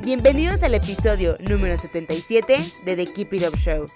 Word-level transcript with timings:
Bienvenidos 0.00 0.62
al 0.62 0.74
episodio 0.74 1.36
número 1.40 1.76
77 1.76 2.56
de 2.84 2.96
The 2.96 3.06
Keep 3.12 3.34
It 3.34 3.42
Up 3.48 3.56
Show. 3.56 3.86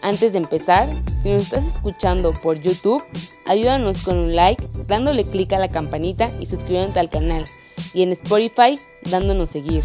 Antes 0.00 0.32
de 0.32 0.38
empezar, 0.38 0.88
si 1.22 1.30
nos 1.30 1.44
estás 1.44 1.66
escuchando 1.66 2.32
por 2.32 2.58
YouTube, 2.58 3.02
ayúdanos 3.44 4.02
con 4.02 4.18
un 4.18 4.34
like, 4.34 4.66
dándole 4.86 5.22
clic 5.22 5.52
a 5.52 5.58
la 5.58 5.68
campanita 5.68 6.30
y 6.40 6.46
suscribiéndote 6.46 6.98
al 6.98 7.10
canal. 7.10 7.44
Y 7.92 8.02
en 8.02 8.12
Spotify, 8.12 8.78
dándonos 9.10 9.50
seguir. 9.50 9.84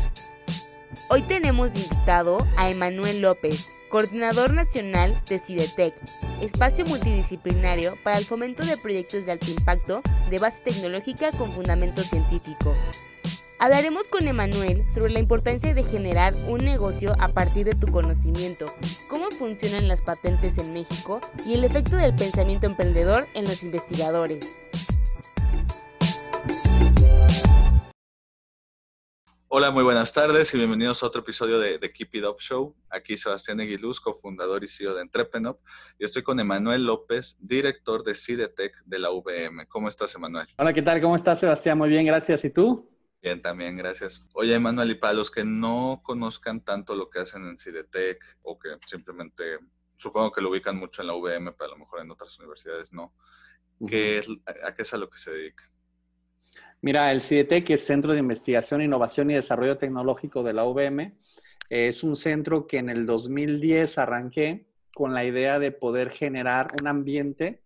Hoy 1.09 1.23
tenemos 1.23 1.69
invitado 1.75 2.37
a 2.55 2.69
Emanuel 2.69 3.21
López, 3.21 3.69
coordinador 3.89 4.53
nacional 4.53 5.21
de 5.27 5.39
CIDETEC, 5.39 5.93
espacio 6.41 6.85
multidisciplinario 6.85 7.97
para 8.03 8.17
el 8.17 8.25
fomento 8.25 8.65
de 8.65 8.77
proyectos 8.77 9.25
de 9.25 9.33
alto 9.33 9.51
impacto 9.51 10.01
de 10.29 10.39
base 10.39 10.61
tecnológica 10.63 11.31
con 11.33 11.51
fundamento 11.51 12.01
científico. 12.01 12.73
Hablaremos 13.61 14.07
con 14.07 14.25
Emanuel 14.25 14.85
sobre 14.93 15.11
la 15.11 15.19
importancia 15.19 15.73
de 15.73 15.83
generar 15.83 16.33
un 16.47 16.59
negocio 16.59 17.13
a 17.19 17.33
partir 17.33 17.65
de 17.65 17.73
tu 17.73 17.91
conocimiento, 17.91 18.67
cómo 19.09 19.29
funcionan 19.31 19.89
las 19.89 20.01
patentes 20.01 20.57
en 20.59 20.71
México 20.71 21.19
y 21.45 21.55
el 21.55 21.65
efecto 21.65 21.97
del 21.97 22.15
pensamiento 22.15 22.67
emprendedor 22.67 23.27
en 23.33 23.43
los 23.43 23.61
investigadores. 23.63 24.55
Hola, 29.49 29.71
muy 29.71 29.83
buenas 29.83 30.13
tardes 30.13 30.53
y 30.53 30.57
bienvenidos 30.57 31.03
a 31.03 31.07
otro 31.07 31.19
episodio 31.19 31.59
de, 31.59 31.79
The 31.79 31.91
Keep 31.91 32.15
It 32.15 32.23
Up 32.23 32.39
Show. 32.39 32.73
Aquí 32.89 33.17
Sebastián 33.17 33.59
Eguiluz, 33.59 33.99
cofundador 33.99 34.63
y 34.63 34.69
CEO 34.69 34.95
de 34.95 35.01
Entrepreneur, 35.01 35.59
y 35.97 36.05
estoy 36.05 36.23
con 36.23 36.39
Emanuel 36.39 36.85
López, 36.85 37.35
director 37.41 38.05
de 38.05 38.15
CIDETEC 38.15 38.71
de 38.85 38.99
la 38.99 39.11
UVM. 39.11 39.65
¿Cómo 39.67 39.89
estás, 39.89 40.15
Emanuel? 40.15 40.47
Hola, 40.57 40.71
¿qué 40.71 40.81
tal? 40.81 41.01
¿Cómo 41.01 41.17
estás, 41.17 41.41
Sebastián? 41.41 41.77
Muy 41.77 41.89
bien, 41.89 42.05
gracias. 42.05 42.45
¿Y 42.45 42.51
tú? 42.51 42.89
Bien, 43.21 43.41
también, 43.41 43.75
gracias. 43.75 44.25
Oye, 44.33 44.55
Emanuel, 44.55 44.91
y 44.91 44.95
para 44.95 45.13
los 45.13 45.29
que 45.29 45.43
no 45.43 46.01
conozcan 46.03 46.61
tanto 46.61 46.95
lo 46.95 47.09
que 47.09 47.19
hacen 47.19 47.45
en 47.45 47.57
CIDETEC 47.57 48.23
o 48.43 48.57
que 48.57 48.69
simplemente, 48.87 49.59
supongo 49.97 50.31
que 50.31 50.41
lo 50.41 50.49
ubican 50.49 50.77
mucho 50.77 51.01
en 51.01 51.07
la 51.07 51.15
UVM, 51.15 51.53
pero 51.57 51.65
a 51.65 51.73
lo 51.73 51.79
mejor 51.79 52.01
en 52.01 52.11
otras 52.11 52.37
universidades 52.39 52.93
no, 52.93 53.13
¿qué 53.85 54.19
es, 54.19 54.27
¿a 54.63 54.73
qué 54.73 54.83
es 54.83 54.93
a 54.93 54.97
lo 54.97 55.09
que 55.09 55.17
se 55.17 55.31
dedica? 55.31 55.69
Mira, 56.81 57.11
el 57.11 57.19
CIDETEC 57.19 57.71
es 57.71 57.85
Centro 57.85 58.13
de 58.13 58.19
Investigación, 58.19 58.81
Innovación 58.81 59.29
y 59.31 59.33
Desarrollo 59.33 59.77
Tecnológico 59.77 60.43
de 60.43 60.53
la 60.53 60.63
UVM. 60.63 61.17
Es 61.69 62.05
un 62.05 62.15
centro 62.15 62.67
que 62.67 62.77
en 62.77 62.89
el 62.89 63.05
2010 63.05 63.97
arranqué 63.97 64.69
con 64.93 65.13
la 65.13 65.25
idea 65.25 65.59
de 65.59 65.73
poder 65.73 66.09
generar 66.09 66.71
un 66.79 66.87
ambiente 66.87 67.63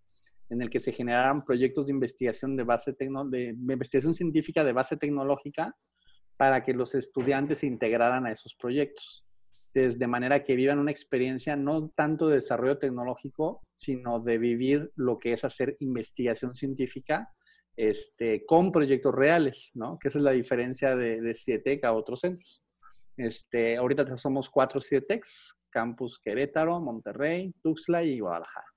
en 0.50 0.62
el 0.62 0.70
que 0.70 0.80
se 0.80 0.92
generaran 0.92 1.44
proyectos 1.44 1.88
de 1.88 1.94
investigación 1.94 2.56
de 2.56 2.64
base 2.64 2.96
de 2.98 3.56
investigación 3.58 4.14
científica 4.14 4.64
de 4.64 4.74
base 4.74 4.98
tecnológica 4.98 5.76
para 6.38 6.62
que 6.62 6.74
los 6.74 6.96
estudiantes 6.96 7.60
se 7.60 7.68
integraran 7.68 8.26
a 8.26 8.32
esos 8.32 8.56
proyectos. 8.56 9.26
De 9.74 10.08
manera 10.08 10.44
que 10.44 10.56
vivan 10.56 10.78
una 10.78 10.92
experiencia 10.92 11.56
no 11.56 11.90
tanto 11.90 12.28
de 12.28 12.36
desarrollo 12.36 12.78
tecnológico, 12.78 13.64
sino 13.76 14.20
de 14.20 14.38
vivir 14.38 14.92
lo 14.96 15.18
que 15.18 15.34
es 15.34 15.44
hacer 15.44 15.78
investigación 15.80 16.54
científica 16.54 17.30
este, 17.76 18.46
con 18.46 18.72
proyectos 18.72 19.16
reales, 19.16 19.72
¿no? 19.74 19.98
Que 19.98 20.10
esa 20.10 20.20
es 20.20 20.24
la 20.24 20.32
diferencia 20.32 20.96
de, 20.96 21.22
de 21.22 21.34
CIETEC 21.34 21.86
a 21.86 21.94
otros 21.94 22.20
centros. 22.20 22.64
Este, 23.18 23.78
ahorita 23.78 24.16
somos 24.18 24.50
cuatro 24.50 24.80
CIETECs, 24.80 25.56
Campus 25.72 26.20
Querétaro, 26.20 26.80
Monterrey, 26.80 27.52
Tuxtla 27.64 28.04
y 28.04 28.20
Guadalajara. 28.20 28.73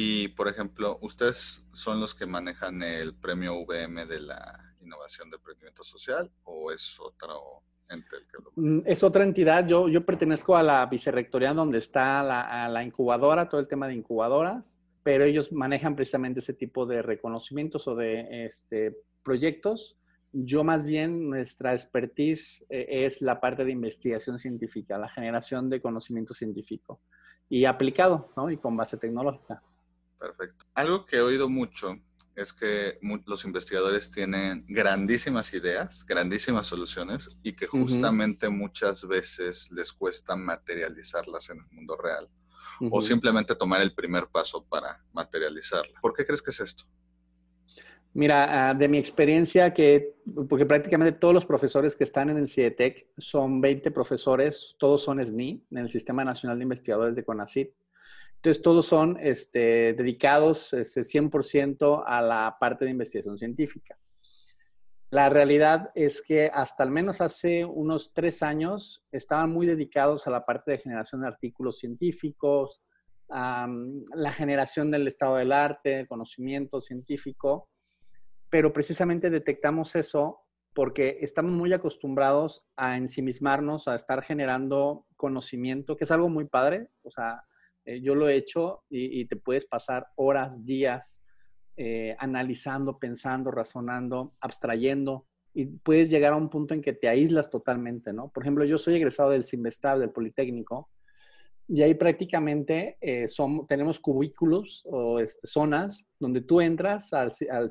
Y, 0.00 0.28
por 0.28 0.46
ejemplo, 0.46 0.98
¿ustedes 1.02 1.66
son 1.72 1.98
los 1.98 2.14
que 2.14 2.24
manejan 2.24 2.80
el 2.84 3.16
premio 3.16 3.64
VM 3.64 4.06
de 4.06 4.20
la 4.20 4.74
innovación 4.80 5.28
de 5.28 5.36
emprendimiento 5.36 5.82
social 5.82 6.30
o 6.44 6.70
es 6.70 7.00
otro 7.00 7.64
ente 7.90 8.16
el 8.16 8.26
que 8.26 8.38
lo 8.40 8.52
mm, 8.54 8.82
Es 8.86 9.02
otra 9.02 9.24
entidad. 9.24 9.66
Yo, 9.66 9.88
yo 9.88 10.06
pertenezco 10.06 10.56
a 10.56 10.62
la 10.62 10.86
vicerrectoría 10.86 11.52
donde 11.52 11.78
está 11.78 12.22
la, 12.22 12.68
la 12.68 12.84
incubadora, 12.84 13.48
todo 13.48 13.60
el 13.60 13.66
tema 13.66 13.88
de 13.88 13.94
incubadoras, 13.94 14.78
pero 15.02 15.24
ellos 15.24 15.50
manejan 15.50 15.96
precisamente 15.96 16.38
ese 16.38 16.54
tipo 16.54 16.86
de 16.86 17.02
reconocimientos 17.02 17.88
o 17.88 17.96
de 17.96 18.46
este, 18.46 18.96
proyectos. 19.24 19.98
Yo 20.32 20.62
más 20.62 20.84
bien, 20.84 21.28
nuestra 21.28 21.72
expertise 21.72 22.64
eh, 22.68 22.86
es 23.04 23.20
la 23.20 23.40
parte 23.40 23.64
de 23.64 23.72
investigación 23.72 24.38
científica, 24.38 24.96
la 24.96 25.08
generación 25.08 25.68
de 25.68 25.80
conocimiento 25.80 26.34
científico 26.34 27.00
y 27.48 27.64
aplicado, 27.64 28.32
¿no? 28.36 28.48
Y 28.50 28.58
con 28.58 28.76
base 28.76 28.96
tecnológica. 28.96 29.62
Perfecto. 30.18 30.64
Algo 30.74 31.06
que 31.06 31.16
he 31.16 31.20
oído 31.20 31.48
mucho 31.48 31.98
es 32.34 32.52
que 32.52 32.98
los 33.26 33.44
investigadores 33.44 34.10
tienen 34.12 34.64
grandísimas 34.68 35.52
ideas, 35.54 36.06
grandísimas 36.06 36.66
soluciones 36.66 37.28
y 37.42 37.52
que 37.54 37.66
justamente 37.66 38.48
muchas 38.48 39.06
veces 39.06 39.70
les 39.72 39.92
cuesta 39.92 40.36
materializarlas 40.36 41.50
en 41.50 41.58
el 41.58 41.70
mundo 41.72 41.96
real 41.96 42.28
o 42.92 43.02
simplemente 43.02 43.56
tomar 43.56 43.80
el 43.82 43.92
primer 43.92 44.28
paso 44.28 44.64
para 44.64 45.02
materializarla. 45.12 46.00
¿Por 46.00 46.14
qué 46.14 46.24
crees 46.24 46.40
que 46.40 46.52
es 46.52 46.60
esto? 46.60 46.84
Mira, 48.14 48.70
ah, 48.70 48.74
de 48.74 48.88
mi 48.88 48.98
experiencia, 48.98 49.72
que, 49.74 50.16
porque 50.48 50.64
prácticamente 50.64 51.12
todos 51.12 51.34
los 51.34 51.44
profesores 51.44 51.94
que 51.94 52.04
están 52.04 52.30
en 52.30 52.38
el 52.38 52.48
CIETEC 52.48 53.08
son 53.18 53.60
20 53.60 53.90
profesores, 53.90 54.76
todos 54.78 55.02
son 55.02 55.24
SNI, 55.24 55.66
en 55.70 55.78
el 55.78 55.90
Sistema 55.90 56.24
Nacional 56.24 56.58
de 56.58 56.62
Investigadores 56.62 57.14
de 57.16 57.24
CONACYT. 57.24 57.70
Entonces, 58.38 58.62
todos 58.62 58.86
son 58.86 59.18
este, 59.20 59.94
dedicados 59.94 60.72
100% 60.72 61.70
este, 61.70 62.04
a 62.06 62.22
la 62.22 62.56
parte 62.60 62.84
de 62.84 62.92
investigación 62.92 63.36
científica. 63.36 63.98
La 65.10 65.28
realidad 65.28 65.90
es 65.94 66.22
que 66.22 66.50
hasta 66.52 66.84
al 66.84 66.90
menos 66.90 67.20
hace 67.20 67.64
unos 67.64 68.12
tres 68.12 68.42
años 68.42 69.04
estaban 69.10 69.50
muy 69.50 69.66
dedicados 69.66 70.26
a 70.26 70.30
la 70.30 70.44
parte 70.44 70.70
de 70.70 70.78
generación 70.78 71.22
de 71.22 71.28
artículos 71.28 71.78
científicos, 71.78 72.82
la 73.28 74.32
generación 74.32 74.90
del 74.90 75.06
estado 75.06 75.36
del 75.36 75.52
arte, 75.52 76.06
conocimiento 76.06 76.80
científico, 76.80 77.68
pero 78.48 78.72
precisamente 78.72 79.30
detectamos 79.30 79.96
eso 79.96 80.42
porque 80.74 81.18
estamos 81.22 81.52
muy 81.52 81.72
acostumbrados 81.72 82.64
a 82.76 82.96
ensimismarnos, 82.96 83.88
a 83.88 83.94
estar 83.94 84.22
generando 84.22 85.06
conocimiento, 85.16 85.96
que 85.96 86.04
es 86.04 86.10
algo 86.10 86.28
muy 86.28 86.44
padre. 86.44 86.88
O 87.02 87.10
sea, 87.10 87.42
eh, 87.88 88.02
yo 88.02 88.14
lo 88.14 88.28
he 88.28 88.36
hecho 88.36 88.82
y, 88.90 89.24
te 89.24 89.36
puedes 89.36 89.64
pasar 89.64 90.08
horas, 90.16 90.62
días 90.62 91.18
eh, 91.78 92.14
analizando, 92.18 92.98
pensando, 92.98 93.50
razonando, 93.50 94.34
abstrayendo 94.40 95.26
y 95.54 95.64
puedes 95.64 96.10
llegar 96.10 96.34
a 96.34 96.36
un 96.36 96.50
punto 96.50 96.74
en 96.74 96.82
que 96.82 96.92
te 96.92 97.08
aíslas 97.08 97.48
totalmente, 97.48 98.12
¿no? 98.12 98.28
Por 98.28 98.42
ejemplo, 98.42 98.66
yo 98.66 98.76
soy 98.76 98.96
egresado 98.96 99.30
del 99.30 99.44
CIMBESTAB, 99.44 100.00
del 100.00 100.10
Politécnico, 100.10 100.90
y 101.66 101.80
ahí 101.80 101.94
prácticamente 101.94 102.98
eh, 103.00 103.24
tenemos 103.66 104.00
cubículos 104.00 104.82
o 104.84 105.18
este, 105.18 105.46
zonas 105.46 106.04
donde 106.18 106.42
tú 106.42 106.60
entras 106.60 107.14
al, 107.14 107.32
al 107.50 107.70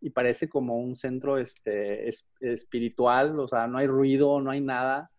y 0.00 0.10
parece 0.10 0.48
como 0.48 0.78
un 0.78 0.94
centro 0.94 1.36
este, 1.36 2.08
espiritual, 2.40 3.40
o 3.40 3.48
sea, 3.48 3.66
no 3.66 3.78
hay 3.78 3.88
ruido, 3.88 4.40
no 4.40 4.52
hay 4.52 4.60
nada, 4.60 5.10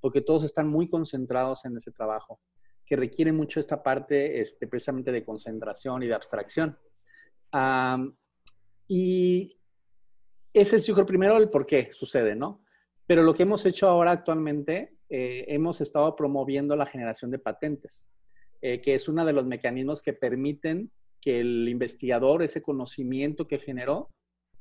porque 0.00 0.22
todos 0.22 0.44
están 0.44 0.66
muy 0.66 0.88
concentrados 0.88 1.66
en 1.66 1.76
ese 1.76 1.92
trabajo, 1.92 2.40
que 2.86 2.96
requiere 2.96 3.32
mucho 3.32 3.60
esta 3.60 3.82
parte 3.82 4.40
este, 4.40 4.68
precisamente 4.68 5.12
de 5.12 5.24
concentración 5.24 6.02
y 6.02 6.06
de 6.06 6.14
abstracción 6.14 6.78
y 8.88 9.58
ese 10.52 10.76
es, 10.76 10.86
yo 10.86 10.94
creo, 10.94 11.06
primero 11.06 11.36
el 11.36 11.50
por 11.50 11.66
qué 11.66 11.90
sucede, 11.92 12.34
¿no? 12.34 12.64
Pero 13.06 13.22
lo 13.22 13.34
que 13.34 13.42
hemos 13.42 13.64
hecho 13.66 13.88
ahora 13.88 14.10
actualmente, 14.10 14.96
eh, 15.08 15.44
hemos 15.48 15.80
estado 15.80 16.16
promoviendo 16.16 16.74
la 16.76 16.86
generación 16.86 17.30
de 17.30 17.38
patentes, 17.38 18.10
eh, 18.62 18.80
que 18.80 18.94
es 18.94 19.08
uno 19.08 19.24
de 19.24 19.32
los 19.32 19.46
mecanismos 19.46 20.02
que 20.02 20.12
permiten 20.12 20.90
que 21.20 21.40
el 21.40 21.68
investigador, 21.68 22.42
ese 22.42 22.62
conocimiento 22.62 23.46
que 23.46 23.58
generó, 23.58 24.10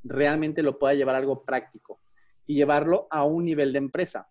realmente 0.04 0.64
lo 0.64 0.78
pueda 0.78 0.94
llevar 0.94 1.16
a 1.16 1.20
algo 1.20 1.44
práctico 1.44 2.02
y 2.46 2.56
llevarlo 2.56 3.08
a 3.10 3.24
un 3.24 3.46
nivel 3.46 3.72
de 3.72 3.80
empresa. 3.80 4.28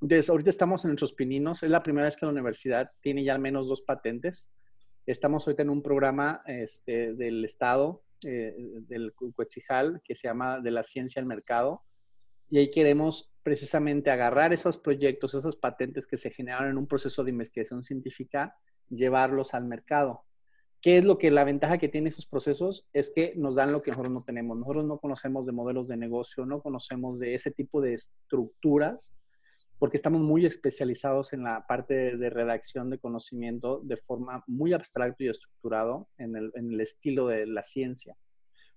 Entonces, 0.00 0.30
ahorita 0.30 0.50
estamos 0.50 0.84
en 0.84 0.90
nuestros 0.90 1.12
pininos. 1.12 1.62
Es 1.62 1.70
la 1.70 1.82
primera 1.82 2.04
vez 2.04 2.16
que 2.16 2.26
la 2.26 2.32
universidad 2.32 2.90
tiene 3.00 3.24
ya 3.24 3.34
al 3.34 3.40
menos 3.40 3.68
dos 3.68 3.82
patentes. 3.82 4.50
Estamos 5.06 5.46
ahorita 5.46 5.62
en 5.62 5.70
un 5.70 5.82
programa 5.82 6.42
este, 6.46 7.14
del 7.14 7.44
Estado 7.44 8.02
eh, 8.26 8.54
del 8.88 9.12
Cuetzijal 9.14 10.00
que 10.04 10.14
se 10.14 10.28
llama 10.28 10.60
De 10.60 10.70
la 10.70 10.82
ciencia 10.82 11.20
al 11.20 11.26
mercado. 11.26 11.82
Y 12.50 12.58
ahí 12.58 12.70
queremos 12.70 13.32
precisamente 13.42 14.10
agarrar 14.10 14.52
esos 14.52 14.76
proyectos, 14.78 15.34
esas 15.34 15.56
patentes 15.56 16.06
que 16.06 16.16
se 16.16 16.30
generaron 16.30 16.70
en 16.70 16.78
un 16.78 16.86
proceso 16.86 17.24
de 17.24 17.30
investigación 17.30 17.82
científica, 17.82 18.56
llevarlos 18.90 19.54
al 19.54 19.64
mercado. 19.64 20.24
¿Qué 20.80 20.98
es 20.98 21.04
lo 21.04 21.18
que 21.18 21.30
la 21.30 21.44
ventaja 21.44 21.78
que 21.78 21.88
tiene 21.88 22.08
esos 22.08 22.26
procesos? 22.26 22.86
Es 22.92 23.10
que 23.10 23.34
nos 23.36 23.56
dan 23.56 23.72
lo 23.72 23.82
que 23.82 23.90
nosotros 23.90 24.12
no 24.12 24.22
tenemos. 24.22 24.56
Nosotros 24.56 24.84
no 24.84 24.98
conocemos 24.98 25.44
de 25.44 25.52
modelos 25.52 25.88
de 25.88 25.96
negocio, 25.96 26.46
no 26.46 26.62
conocemos 26.62 27.18
de 27.18 27.34
ese 27.34 27.50
tipo 27.50 27.80
de 27.80 27.94
estructuras, 27.94 29.14
porque 29.78 29.96
estamos 29.96 30.20
muy 30.20 30.44
especializados 30.44 31.32
en 31.32 31.44
la 31.44 31.66
parte 31.66 32.16
de, 32.16 32.30
redacción 32.30 32.90
de 32.90 32.98
conocimiento 32.98 33.80
de 33.84 33.96
forma 33.96 34.42
muy 34.46 34.72
abstracto 34.72 35.22
y 35.22 35.28
estructurado 35.28 36.08
en 36.18 36.36
el, 36.36 36.50
en 36.54 36.72
el 36.72 36.80
estilo 36.80 37.28
de 37.28 37.46
la 37.46 37.62
ciencia. 37.62 38.16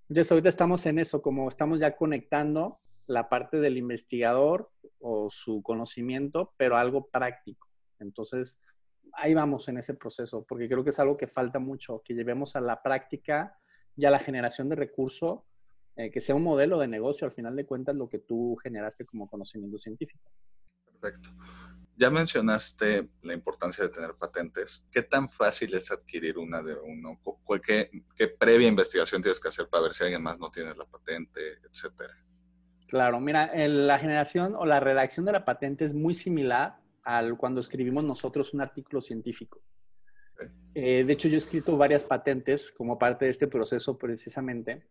Entonces, 0.07 0.31
ahorita 0.31 0.49
estamos 0.49 0.85
en 0.85 0.99
eso, 0.99 1.21
como 1.21 1.47
estamos 1.47 1.79
ya 1.79 1.95
conectando 1.95 2.79
la 3.07 3.29
parte 3.29 3.59
del 3.59 3.77
investigador 3.77 4.69
o 4.99 5.29
su 5.29 5.63
conocimiento, 5.63 6.53
pero 6.57 6.77
algo 6.77 7.07
práctico. 7.07 7.67
Entonces, 7.99 8.59
ahí 9.13 9.33
vamos 9.33 9.67
en 9.69 9.77
ese 9.77 9.93
proceso, 9.93 10.45
porque 10.47 10.67
creo 10.67 10.83
que 10.83 10.91
es 10.91 10.99
algo 10.99 11.17
que 11.17 11.27
falta 11.27 11.59
mucho, 11.59 12.01
que 12.03 12.13
llevemos 12.13 12.55
a 12.55 12.61
la 12.61 12.81
práctica 12.81 13.57
y 13.95 14.05
a 14.05 14.11
la 14.11 14.19
generación 14.19 14.69
de 14.69 14.75
recurso, 14.75 15.45
eh, 15.95 16.09
que 16.11 16.21
sea 16.21 16.35
un 16.35 16.43
modelo 16.43 16.79
de 16.79 16.87
negocio, 16.87 17.25
al 17.25 17.33
final 17.33 17.55
de 17.55 17.65
cuentas, 17.65 17.95
lo 17.95 18.07
que 18.07 18.19
tú 18.19 18.55
generaste 18.63 19.05
como 19.05 19.27
conocimiento 19.27 19.77
científico. 19.77 20.31
Perfecto. 21.01 21.29
Ya 21.97 22.09
mencionaste 22.09 23.09
la 23.21 23.33
importancia 23.33 23.83
de 23.83 23.89
tener 23.89 24.11
patentes. 24.19 24.83
¿Qué 24.91 25.03
tan 25.03 25.29
fácil 25.29 25.73
es 25.73 25.91
adquirir 25.91 26.37
una 26.37 26.63
de 26.63 26.75
uno? 26.75 27.19
¿Qué, 27.63 27.89
qué 28.15 28.27
previa 28.27 28.67
investigación 28.67 29.21
tienes 29.21 29.39
que 29.39 29.49
hacer 29.49 29.67
para 29.67 29.83
ver 29.83 29.93
si 29.93 30.03
alguien 30.03 30.23
más 30.23 30.39
no 30.39 30.49
tiene 30.49 30.73
la 30.73 30.85
patente, 30.85 31.41
etcétera? 31.69 32.13
Claro, 32.87 33.19
mira, 33.19 33.51
la 33.67 33.99
generación 33.99 34.55
o 34.55 34.65
la 34.65 34.79
redacción 34.79 35.25
de 35.25 35.31
la 35.31 35.45
patente 35.45 35.85
es 35.85 35.93
muy 35.93 36.13
similar 36.13 36.77
al 37.03 37.37
cuando 37.37 37.61
escribimos 37.61 38.03
nosotros 38.03 38.53
un 38.53 38.61
artículo 38.61 39.01
científico. 39.01 39.61
Eh, 40.73 41.03
de 41.03 41.13
hecho, 41.13 41.27
yo 41.27 41.35
he 41.35 41.37
escrito 41.37 41.77
varias 41.77 42.03
patentes 42.03 42.71
como 42.71 42.97
parte 42.97 43.25
de 43.25 43.31
este 43.31 43.47
proceso 43.47 43.97
precisamente, 43.97 44.87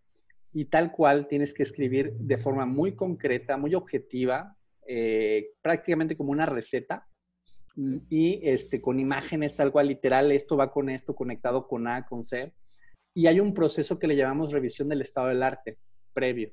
y 0.52 0.66
tal 0.66 0.92
cual 0.92 1.28
tienes 1.28 1.54
que 1.54 1.62
escribir 1.62 2.12
de 2.14 2.38
forma 2.38 2.66
muy 2.66 2.94
concreta, 2.94 3.56
muy 3.56 3.74
objetiva, 3.74 4.56
eh, 4.92 5.52
prácticamente 5.62 6.16
como 6.16 6.32
una 6.32 6.46
receta, 6.46 7.06
y 8.08 8.40
este, 8.42 8.80
con 8.80 8.98
imágenes 8.98 9.54
tal 9.54 9.70
cual, 9.70 9.86
literal, 9.86 10.32
esto 10.32 10.56
va 10.56 10.72
con 10.72 10.90
esto, 10.90 11.14
conectado 11.14 11.68
con 11.68 11.86
A, 11.86 12.04
con 12.06 12.24
C. 12.24 12.52
Y 13.14 13.28
hay 13.28 13.38
un 13.38 13.54
proceso 13.54 14.00
que 14.00 14.08
le 14.08 14.16
llamamos 14.16 14.52
revisión 14.52 14.88
del 14.88 15.02
estado 15.02 15.28
del 15.28 15.44
arte 15.44 15.78
previo, 16.12 16.50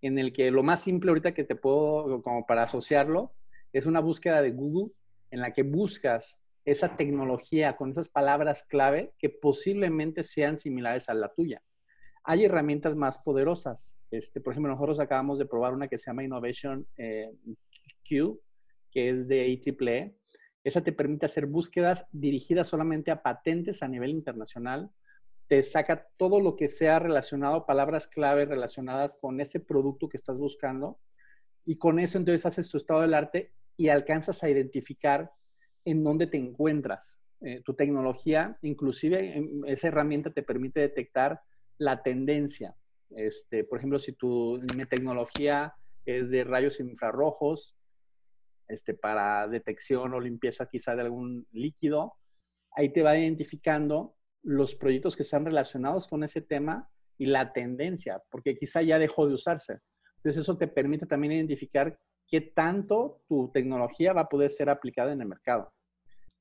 en 0.00 0.18
el 0.18 0.32
que 0.32 0.50
lo 0.50 0.62
más 0.62 0.80
simple 0.80 1.10
ahorita 1.10 1.34
que 1.34 1.44
te 1.44 1.56
puedo, 1.56 2.22
como 2.22 2.46
para 2.46 2.62
asociarlo, 2.62 3.34
es 3.72 3.84
una 3.84 4.00
búsqueda 4.00 4.40
de 4.40 4.52
Google 4.52 4.92
en 5.30 5.40
la 5.40 5.52
que 5.52 5.62
buscas 5.62 6.40
esa 6.64 6.96
tecnología 6.96 7.76
con 7.76 7.90
esas 7.90 8.08
palabras 8.08 8.64
clave 8.64 9.12
que 9.18 9.28
posiblemente 9.28 10.24
sean 10.24 10.58
similares 10.58 11.10
a 11.10 11.14
la 11.14 11.28
tuya. 11.34 11.62
Hay 12.24 12.44
herramientas 12.44 12.96
más 12.96 13.18
poderosas. 13.18 13.96
Este, 14.10 14.40
por 14.40 14.52
ejemplo, 14.52 14.72
nosotros 14.72 14.98
acabamos 14.98 15.38
de 15.38 15.46
probar 15.46 15.74
una 15.74 15.88
que 15.88 15.98
se 15.98 16.10
llama 16.10 16.24
Innovation 16.24 16.86
eh, 16.96 17.30
Q, 18.08 18.40
que 18.90 19.10
es 19.10 19.28
de 19.28 19.48
IEEE. 19.48 20.16
Esa 20.64 20.82
te 20.82 20.92
permite 20.92 21.26
hacer 21.26 21.46
búsquedas 21.46 22.06
dirigidas 22.10 22.68
solamente 22.68 23.10
a 23.10 23.22
patentes 23.22 23.82
a 23.82 23.88
nivel 23.88 24.10
internacional. 24.10 24.90
Te 25.48 25.62
saca 25.62 26.08
todo 26.16 26.40
lo 26.40 26.56
que 26.56 26.70
sea 26.70 26.98
relacionado, 26.98 27.66
palabras 27.66 28.08
clave 28.08 28.46
relacionadas 28.46 29.16
con 29.20 29.40
ese 29.40 29.60
producto 29.60 30.08
que 30.08 30.16
estás 30.16 30.38
buscando. 30.38 30.98
Y 31.66 31.76
con 31.76 31.98
eso 31.98 32.16
entonces 32.16 32.46
haces 32.46 32.70
tu 32.70 32.78
estado 32.78 33.02
del 33.02 33.12
arte 33.12 33.52
y 33.76 33.88
alcanzas 33.88 34.42
a 34.42 34.48
identificar 34.48 35.30
en 35.84 36.02
dónde 36.02 36.26
te 36.26 36.38
encuentras. 36.38 37.20
Eh, 37.42 37.60
tu 37.62 37.74
tecnología, 37.74 38.56
inclusive 38.62 39.36
em, 39.36 39.62
esa 39.66 39.88
herramienta 39.88 40.32
te 40.32 40.42
permite 40.42 40.80
detectar 40.80 41.42
la 41.78 42.02
tendencia. 42.02 42.76
Este, 43.10 43.64
por 43.64 43.78
ejemplo, 43.78 43.98
si 43.98 44.12
tu 44.12 44.60
tecnología 44.88 45.74
es 46.04 46.30
de 46.30 46.44
rayos 46.44 46.80
infrarrojos, 46.80 47.76
este, 48.68 48.94
para 48.94 49.46
detección 49.48 50.14
o 50.14 50.20
limpieza 50.20 50.66
quizá 50.66 50.94
de 50.94 51.02
algún 51.02 51.46
líquido, 51.52 52.14
ahí 52.72 52.92
te 52.92 53.02
va 53.02 53.16
identificando 53.18 54.16
los 54.42 54.74
proyectos 54.74 55.16
que 55.16 55.22
están 55.22 55.44
relacionados 55.44 56.08
con 56.08 56.24
ese 56.24 56.40
tema 56.40 56.88
y 57.16 57.26
la 57.26 57.52
tendencia, 57.52 58.22
porque 58.30 58.56
quizá 58.56 58.82
ya 58.82 58.98
dejó 58.98 59.26
de 59.26 59.34
usarse. 59.34 59.80
Entonces 60.16 60.42
eso 60.42 60.56
te 60.56 60.68
permite 60.68 61.06
también 61.06 61.32
identificar 61.34 61.98
qué 62.26 62.40
tanto 62.40 63.22
tu 63.28 63.50
tecnología 63.52 64.12
va 64.12 64.22
a 64.22 64.28
poder 64.28 64.50
ser 64.50 64.70
aplicada 64.70 65.12
en 65.12 65.20
el 65.20 65.28
mercado. 65.28 65.72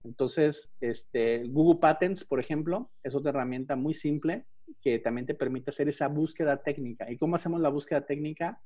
Entonces, 0.03 0.73
este, 0.81 1.43
Google 1.47 1.79
Patents, 1.79 2.25
por 2.25 2.39
ejemplo, 2.39 2.91
es 3.03 3.15
otra 3.15 3.31
herramienta 3.31 3.75
muy 3.75 3.93
simple 3.93 4.45
que 4.81 4.99
también 4.99 5.25
te 5.25 5.35
permite 5.35 5.71
hacer 5.71 5.87
esa 5.87 6.07
búsqueda 6.07 6.61
técnica. 6.61 7.09
¿Y 7.11 7.17
cómo 7.17 7.35
hacemos 7.35 7.61
la 7.61 7.69
búsqueda 7.69 8.05
técnica? 8.05 8.61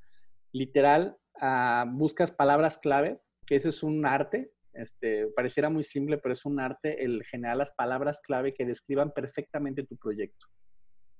Literal, 0.52 1.18
uh, 1.42 1.90
buscas 1.92 2.32
palabras 2.32 2.78
clave, 2.78 3.20
que 3.46 3.56
eso 3.56 3.70
es 3.70 3.84
un 3.84 4.06
arte. 4.06 4.52
Este, 4.74 5.28
pareciera 5.28 5.70
muy 5.70 5.84
simple, 5.84 6.18
pero 6.18 6.34
es 6.34 6.46
un 6.46 6.60
arte 6.60 7.04
el 7.04 7.24
generar 7.24 7.58
las 7.58 7.72
palabras 7.72 8.20
clave 8.22 8.54
que 8.54 8.66
describan 8.66 9.12
perfectamente 9.12 9.84
tu 9.84 9.98
proyecto. 9.98 10.48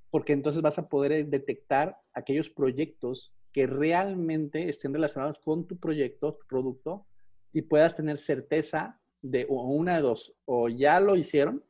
Porque 0.10 0.34
entonces 0.34 0.62
vas 0.62 0.78
a 0.78 0.88
poder 0.88 1.28
detectar 1.28 1.98
aquellos 2.14 2.50
proyectos 2.50 3.34
que 3.52 3.66
realmente 3.66 4.70
estén 4.70 4.94
relacionados 4.94 5.40
con 5.40 5.68
tu 5.68 5.80
proyecto, 5.80 6.36
tu 6.36 6.46
producto, 6.48 7.08
y 7.52 7.64
puedas 7.64 7.96
tener 7.96 8.18
certeza 8.18 9.02
de 9.22 9.48
una 9.50 9.96
de 9.96 10.02
dos, 10.02 10.36
o 10.46 10.70
ya 10.70 11.00
lo 11.00 11.16
hicieron, 11.16 11.64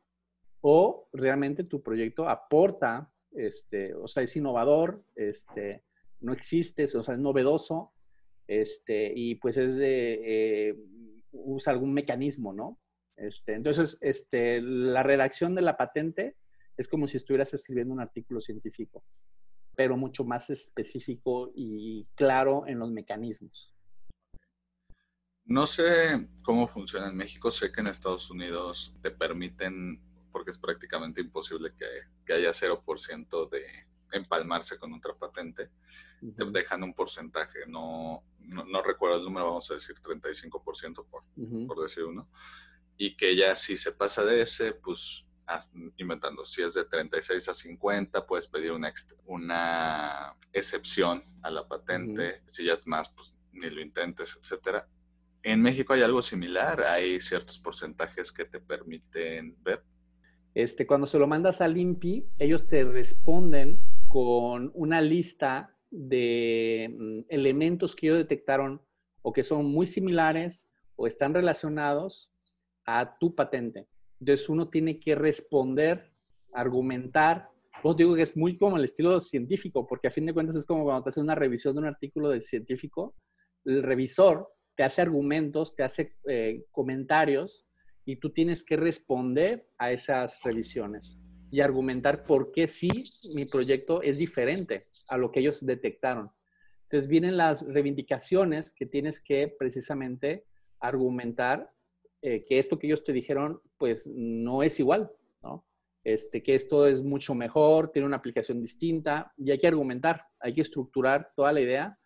o 0.60 1.08
realmente 1.12 1.64
tu 1.64 1.82
proyecto 1.82 2.28
aporta, 2.28 3.12
este, 3.32 3.94
o 3.94 4.08
sea, 4.08 4.22
es 4.22 4.36
innovador, 4.36 5.04
este, 5.14 5.84
no 6.20 6.32
existe, 6.32 6.84
o 6.84 7.02
sea, 7.02 7.14
es 7.14 7.20
novedoso, 7.20 7.92
este, 8.46 9.12
y 9.14 9.36
pues 9.36 9.56
es 9.56 9.76
de, 9.76 10.20
eh, 10.70 10.76
usa 11.32 11.72
algún 11.72 11.92
mecanismo, 11.92 12.52
¿no? 12.52 12.80
Este, 13.16 13.54
entonces, 13.54 13.98
este, 14.00 14.60
la 14.60 15.02
redacción 15.02 15.54
de 15.54 15.62
la 15.62 15.76
patente 15.76 16.36
es 16.76 16.88
como 16.88 17.06
si 17.06 17.16
estuvieras 17.16 17.52
escribiendo 17.54 17.92
un 17.92 18.00
artículo 18.00 18.40
científico 18.40 19.04
pero 19.78 19.96
mucho 19.96 20.24
más 20.24 20.50
específico 20.50 21.52
y 21.54 22.04
claro 22.16 22.66
en 22.66 22.80
los 22.80 22.90
mecanismos. 22.90 23.72
No 25.44 25.68
sé 25.68 26.28
cómo 26.42 26.66
funciona 26.66 27.06
en 27.06 27.16
México, 27.16 27.52
sé 27.52 27.70
que 27.70 27.82
en 27.82 27.86
Estados 27.86 28.28
Unidos 28.28 28.92
te 29.02 29.12
permiten, 29.12 30.02
porque 30.38 30.52
es 30.52 30.58
prácticamente 30.58 31.20
imposible 31.20 31.74
que, 31.76 31.86
que 32.24 32.32
haya 32.34 32.52
0% 32.52 33.50
de 33.50 33.66
empalmarse 34.12 34.78
con 34.78 34.94
otra 34.94 35.16
patente, 35.16 35.72
te 36.36 36.44
dejan 36.52 36.84
un 36.84 36.94
porcentaje, 36.94 37.66
no, 37.66 38.22
no, 38.38 38.82
recuerdo 38.82 39.16
el 39.16 39.24
número, 39.24 39.46
vamos 39.46 39.68
a 39.72 39.74
decir 39.74 39.96
35% 40.00 41.04
por, 41.10 41.24
por 41.66 41.82
decir 41.82 42.04
uno, 42.04 42.30
y 42.96 43.16
que 43.16 43.34
ya 43.34 43.56
si 43.56 43.76
se 43.76 43.90
pasa 43.90 44.24
de 44.24 44.42
ese, 44.42 44.74
pues 44.74 45.24
inventando, 45.96 46.44
si 46.44 46.62
es 46.62 46.74
de 46.74 46.84
36 46.84 47.48
a 47.48 47.54
50, 47.54 48.24
puedes 48.24 48.46
pedir 48.46 48.70
una, 48.70 48.92
una 49.26 50.36
excepción 50.52 51.20
a 51.42 51.50
la 51.50 51.66
patente. 51.66 52.42
Si 52.46 52.64
ya 52.64 52.74
es 52.74 52.86
más, 52.86 53.08
pues 53.08 53.34
ni 53.52 53.68
lo 53.70 53.80
intentes, 53.80 54.38
etcétera. 54.40 54.86
En 55.42 55.62
México 55.62 55.94
hay 55.94 56.02
algo 56.02 56.20
similar, 56.20 56.82
hay 56.82 57.20
ciertos 57.20 57.58
porcentajes 57.58 58.30
que 58.30 58.44
te 58.44 58.60
permiten 58.60 59.56
ver. 59.62 59.82
Este, 60.58 60.88
cuando 60.88 61.06
se 61.06 61.20
lo 61.20 61.28
mandas 61.28 61.60
al 61.60 61.76
INPI, 61.76 62.32
ellos 62.36 62.66
te 62.66 62.82
responden 62.82 63.80
con 64.08 64.72
una 64.74 65.00
lista 65.00 65.78
de 65.88 66.92
mm, 66.98 67.18
elementos 67.28 67.94
que 67.94 68.08
ellos 68.08 68.18
detectaron 68.18 68.82
o 69.22 69.32
que 69.32 69.44
son 69.44 69.66
muy 69.66 69.86
similares 69.86 70.68
o 70.96 71.06
están 71.06 71.32
relacionados 71.32 72.32
a 72.84 73.18
tu 73.20 73.36
patente. 73.36 73.86
Entonces 74.18 74.48
uno 74.48 74.68
tiene 74.68 74.98
que 74.98 75.14
responder, 75.14 76.12
argumentar. 76.52 77.50
Os 77.84 77.96
digo 77.96 78.16
que 78.16 78.22
es 78.22 78.36
muy 78.36 78.58
como 78.58 78.78
el 78.78 78.84
estilo 78.84 79.20
científico, 79.20 79.86
porque 79.86 80.08
a 80.08 80.10
fin 80.10 80.26
de 80.26 80.34
cuentas 80.34 80.56
es 80.56 80.66
como 80.66 80.82
cuando 80.82 81.04
te 81.04 81.10
haces 81.10 81.22
una 81.22 81.36
revisión 81.36 81.76
de 81.76 81.82
un 81.82 81.86
artículo 81.86 82.30
de 82.30 82.42
científico, 82.42 83.14
el 83.64 83.84
revisor 83.84 84.48
te 84.74 84.82
hace 84.82 85.02
argumentos, 85.02 85.76
te 85.76 85.84
hace 85.84 86.16
eh, 86.26 86.64
comentarios 86.72 87.67
y 88.08 88.16
tú 88.16 88.30
tienes 88.30 88.64
que 88.64 88.78
responder 88.78 89.68
a 89.76 89.92
esas 89.92 90.42
revisiones 90.42 91.18
y 91.50 91.60
argumentar 91.60 92.24
por 92.24 92.52
qué 92.52 92.66
sí 92.66 92.88
mi 93.34 93.44
proyecto 93.44 94.00
es 94.00 94.16
diferente 94.16 94.86
a 95.08 95.18
lo 95.18 95.30
que 95.30 95.40
ellos 95.40 95.66
detectaron. 95.66 96.30
Entonces 96.84 97.06
vienen 97.06 97.36
las 97.36 97.66
reivindicaciones 97.66 98.72
que 98.72 98.86
tienes 98.86 99.20
que 99.20 99.54
precisamente 99.58 100.46
argumentar 100.80 101.70
eh, 102.22 102.46
que 102.46 102.58
esto 102.58 102.78
que 102.78 102.86
ellos 102.86 103.04
te 103.04 103.12
dijeron, 103.12 103.60
pues 103.76 104.06
no 104.06 104.62
es 104.62 104.80
igual, 104.80 105.12
¿no? 105.42 105.66
este, 106.02 106.42
que 106.42 106.54
esto 106.54 106.86
es 106.86 107.02
mucho 107.02 107.34
mejor, 107.34 107.90
tiene 107.90 108.06
una 108.06 108.16
aplicación 108.16 108.58
distinta 108.58 109.34
y 109.36 109.50
hay 109.50 109.58
que 109.58 109.66
argumentar, 109.66 110.24
hay 110.40 110.54
que 110.54 110.62
estructurar 110.62 111.30
toda 111.36 111.52
la 111.52 111.60
idea. 111.60 111.98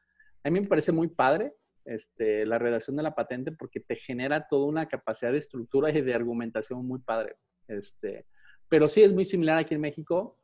A 0.43 0.51
mí 0.51 0.61
me 0.61 0.67
parece 0.67 0.91
muy 0.91 1.07
padre 1.07 1.55
este, 1.85 2.47
la 2.47 2.59
redacción 2.59 2.97
de 2.97 3.03
la 3.03 3.15
patente 3.15 3.53
porque 3.53 3.81
te 3.81 3.97
genera 3.97 4.47
toda 4.49 4.67
una 4.67 4.87
capacidad 4.87 5.33
de 5.33 5.39
estructura 5.39 5.91
y 5.91 6.01
de 6.01 6.15
argumentación 6.15 6.87
muy 6.87 7.01
padre. 7.01 7.37
Este, 7.69 8.27
pero 8.69 8.89
sí 8.89 9.03
es 9.03 9.13
muy 9.13 9.25
similar 9.25 9.59
aquí 9.59 9.75
en 9.75 9.81
México 9.81 10.39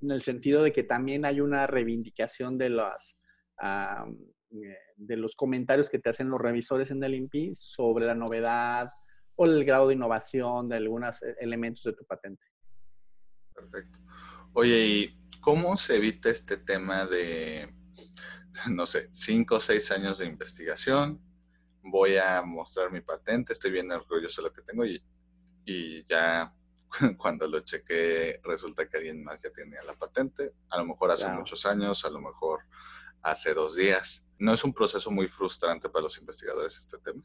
en 0.00 0.10
el 0.10 0.20
sentido 0.20 0.62
de 0.62 0.72
que 0.72 0.82
también 0.82 1.24
hay 1.24 1.40
una 1.40 1.66
reivindicación 1.66 2.58
de 2.58 2.70
las... 2.70 3.18
Eh, 3.62 4.76
de 4.96 5.16
los 5.16 5.34
comentarios 5.34 5.88
que 5.88 5.98
te 5.98 6.10
hacen 6.10 6.28
los 6.28 6.38
revisores 6.38 6.90
en 6.90 7.02
el 7.02 7.14
INPI 7.14 7.54
sobre 7.54 8.04
la 8.04 8.14
novedad 8.14 8.86
o 9.34 9.46
el 9.46 9.64
grado 9.64 9.88
de 9.88 9.94
innovación 9.94 10.68
de 10.68 10.76
algunos 10.76 11.22
eh, 11.22 11.34
elementos 11.40 11.82
de 11.84 11.94
tu 11.94 12.04
patente. 12.04 12.46
Perfecto. 13.54 13.98
Oye, 14.52 14.86
¿y 14.86 15.40
cómo 15.40 15.76
se 15.76 15.96
evita 15.96 16.28
este 16.28 16.58
tema 16.58 17.06
de, 17.06 17.74
no 18.70 18.86
sé, 18.86 19.08
cinco 19.12 19.56
o 19.56 19.60
seis 19.60 19.90
años 19.90 20.18
de 20.18 20.26
investigación? 20.26 21.20
Voy 21.82 22.16
a 22.16 22.42
mostrar 22.42 22.92
mi 22.92 23.00
patente, 23.00 23.52
estoy 23.52 23.72
bien 23.72 23.90
orgulloso 23.90 24.42
de 24.42 24.48
lo 24.48 24.54
que 24.54 24.62
tengo 24.62 24.84
y, 24.84 25.02
y 25.64 26.04
ya 26.04 26.54
cuando 27.18 27.46
lo 27.46 27.60
chequé 27.60 28.40
resulta 28.42 28.88
que 28.88 28.98
alguien 28.98 29.22
más 29.22 29.40
ya 29.42 29.50
tenía 29.50 29.82
la 29.82 29.94
patente, 29.94 30.52
a 30.70 30.78
lo 30.78 30.86
mejor 30.86 31.10
hace 31.10 31.28
muchos 31.28 31.64
años, 31.66 32.04
a 32.04 32.10
lo 32.10 32.20
mejor 32.20 32.60
hace 33.22 33.54
dos 33.54 33.76
días. 33.76 34.24
¿No 34.38 34.52
es 34.52 34.64
un 34.64 34.72
proceso 34.72 35.10
muy 35.10 35.28
frustrante 35.28 35.88
para 35.88 36.04
los 36.04 36.18
investigadores 36.18 36.78
este 36.78 36.98
tema? 36.98 37.22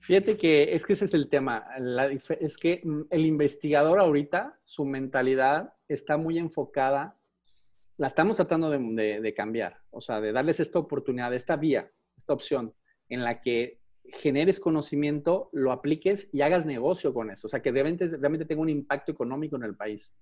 Fíjate 0.00 0.36
que 0.36 0.74
es 0.74 0.86
que 0.86 0.92
ese 0.92 1.06
es 1.06 1.14
el 1.14 1.28
tema. 1.28 1.66
es 2.40 2.56
que 2.56 2.80
mm, 2.84 3.02
el 3.10 3.26
investigador 3.26 3.98
ahorita, 3.98 4.58
su 4.64 4.84
mentalidad 4.84 5.74
está 5.88 6.16
muy 6.16 6.38
enfocada, 6.38 7.17
la 7.98 8.06
estamos 8.06 8.36
tratando 8.36 8.70
de, 8.70 9.34
cambiar, 9.36 9.80
o 9.90 10.00
sea, 10.00 10.20
de 10.20 10.32
darles 10.32 10.60
esta 10.60 10.78
oportunidad, 10.78 11.34
esta 11.34 11.56
vía, 11.56 11.90
esta 12.16 12.32
opción 12.32 12.72
en 13.08 13.24
la 13.24 13.40
que 13.40 13.80
generes 14.04 14.60
conocimiento, 14.60 15.50
lo 15.52 15.72
apliques 15.72 16.30
y 16.32 16.42
hagas 16.42 16.64
negocio 16.64 17.12
con 17.12 17.30
eso. 17.30 17.48
O 17.48 17.50
sea, 17.50 17.60
que 17.60 17.72
realmente, 17.72 18.06
realmente 18.06 18.46
tenga 18.46 18.62
un 18.62 18.68
impacto 18.68 19.10
económico 19.10 19.56
en 19.56 19.64
el 19.64 19.76
país. 19.76 20.14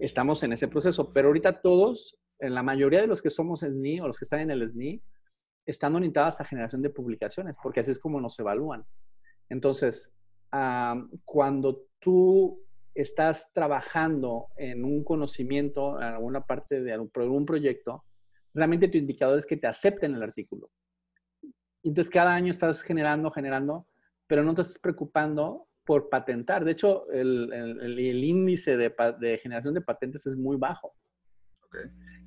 Estamos 0.00 0.42
en 0.42 0.52
ese 0.52 0.66
proceso, 0.66 1.12
pero 1.12 1.28
ahorita 1.28 1.60
todos, 1.60 2.18
en 2.40 2.54
la 2.54 2.64
mayoría 2.64 3.00
de 3.00 3.06
los 3.06 3.22
que 3.22 3.30
somos 3.30 3.60
SNI 3.60 4.00
o 4.00 4.08
los 4.08 4.18
que 4.18 4.24
están 4.24 4.40
en 4.40 4.50
el 4.50 4.68
SNI, 4.68 5.00
están 5.64 5.94
orientadas 5.94 6.40
a 6.40 6.44
generación 6.44 6.82
de 6.82 6.90
publicaciones, 6.90 7.56
porque 7.62 7.80
así 7.80 7.92
es 7.92 7.98
como 8.00 8.20
nos 8.20 8.38
evalúan. 8.38 8.84
Entonces, 9.48 10.12
cuando 11.24 11.86
tú 12.00 12.60
estás 12.96 13.52
trabajando 13.52 14.48
en 14.56 14.84
un 14.84 15.04
conocimiento, 15.04 15.98
en 16.00 16.04
alguna 16.04 16.40
parte 16.46 16.82
de 16.82 16.92
algún, 16.92 17.46
proyecto, 17.46 18.04
realmente 18.54 18.88
tu 18.88 18.96
indicador 18.96 19.38
es 19.38 19.44
que 19.44 19.58
te 19.58 19.66
acepten 19.66 20.14
el 20.14 20.22
artículo. 20.22 20.70
Entonces, 21.82 22.10
cada 22.10 22.34
año 22.34 22.50
estás 22.50 22.82
generando, 22.82 23.30
generando, 23.30 23.86
pero 24.26 24.42
no 24.42 24.54
te 24.54 24.62
estás 24.62 24.78
preocupando 24.78 25.68
por 25.84 26.08
patentar. 26.08 26.64
De 26.64 26.72
hecho, 26.72 27.08
el, 27.10 27.98
índice 27.98 28.76
de, 28.76 29.38
generación 29.42 29.74
de 29.74 29.82
patentes 29.82 30.26
es 30.26 30.36
muy 30.36 30.56
bajo. 30.56 30.94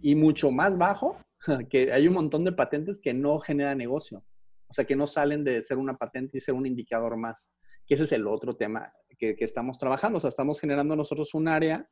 Y 0.01 0.15
mucho 0.15 0.51
más 0.51 0.77
bajo 0.77 1.17
que 1.69 1.91
hay 1.91 2.07
un 2.07 2.13
montón 2.13 2.45
de 2.45 2.51
patentes 2.51 2.99
que 3.01 3.13
no 3.13 3.39
generan 3.39 3.79
negocio. 3.79 4.23
O 4.67 4.73
sea, 4.73 4.85
que 4.85 4.95
no 4.95 5.07
salen 5.07 5.43
de 5.43 5.61
ser 5.61 5.77
una 5.77 5.97
patente 5.97 6.37
y 6.37 6.41
ser 6.41 6.53
un 6.53 6.67
indicador 6.67 7.17
más. 7.17 7.51
Que 7.87 7.95
ese 7.95 8.03
es 8.03 8.11
el 8.11 8.27
otro 8.27 8.55
tema 8.55 8.93
que, 9.19 9.35
estamos 9.39 9.77
trabajando. 9.77 10.17
O 10.17 10.21
sea, 10.21 10.29
estamos 10.29 10.59
generando 10.59 10.95
nosotros 10.95 11.33
un 11.33 11.47
área 11.47 11.87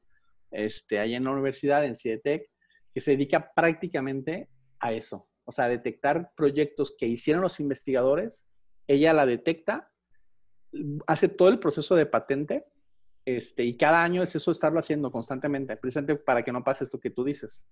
este, 0.52 1.00
ahí 1.00 1.14
en 1.14 1.26
la 1.26 1.32
universidad, 1.32 1.86
en 1.86 1.96
CIETEC, 1.96 2.50
que 2.94 3.02
se 3.02 3.12
dedica 3.12 3.52
prácticamente 3.54 4.50
a 4.80 4.94
eso. 4.94 5.28
O 5.46 5.52
sea, 5.52 5.66
a 5.66 5.70
detectar 5.70 6.32
proyectos 6.36 6.96
que 6.98 7.06
hicieron 7.06 7.44
los 7.44 7.60
investigadores. 7.60 8.46
Ella 8.88 9.14
la 9.14 9.26
detecta, 9.26 9.92
hace 11.06 11.28
todo 11.28 11.50
el 11.50 11.60
proceso 11.60 11.96
de 11.96 12.06
patente 12.06 12.66
este, 13.26 13.64
y 13.64 13.76
cada 13.76 14.04
año 14.04 14.24
es 14.24 14.36
eso 14.36 14.52
estarlo 14.52 14.80
haciendo 14.80 15.12
constantemente, 15.12 15.76
precisamente 15.78 16.16
para 16.16 16.44
que 16.44 16.52
no 16.52 16.64
pase 16.64 16.86
esto 16.86 17.00
que 17.00 17.10
tú 17.10 17.24
dices 17.24 17.68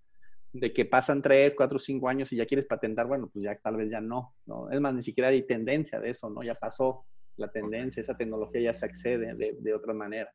de 0.59 0.71
que 0.71 0.85
pasan 0.85 1.21
tres, 1.21 1.53
cuatro, 1.55 1.77
cinco 1.77 2.07
años 2.07 2.31
y 2.31 2.37
ya 2.37 2.45
quieres 2.45 2.65
patentar, 2.65 3.07
bueno, 3.07 3.29
pues 3.31 3.43
ya 3.43 3.57
tal 3.57 3.75
vez 3.75 3.91
ya 3.91 3.99
no, 3.99 4.35
¿no? 4.45 4.71
Es 4.71 4.79
más, 4.79 4.93
ni 4.93 5.03
siquiera 5.03 5.29
hay 5.29 5.45
tendencia 5.45 5.99
de 5.99 6.11
eso, 6.11 6.29
¿no? 6.29 6.41
Ya 6.43 6.53
pasó 6.55 7.05
la 7.37 7.51
tendencia, 7.51 8.01
esa 8.01 8.17
tecnología 8.17 8.61
ya 8.61 8.73
se 8.73 8.85
accede 8.85 9.35
de, 9.35 9.57
de 9.59 9.73
otra 9.73 9.93
manera. 9.93 10.31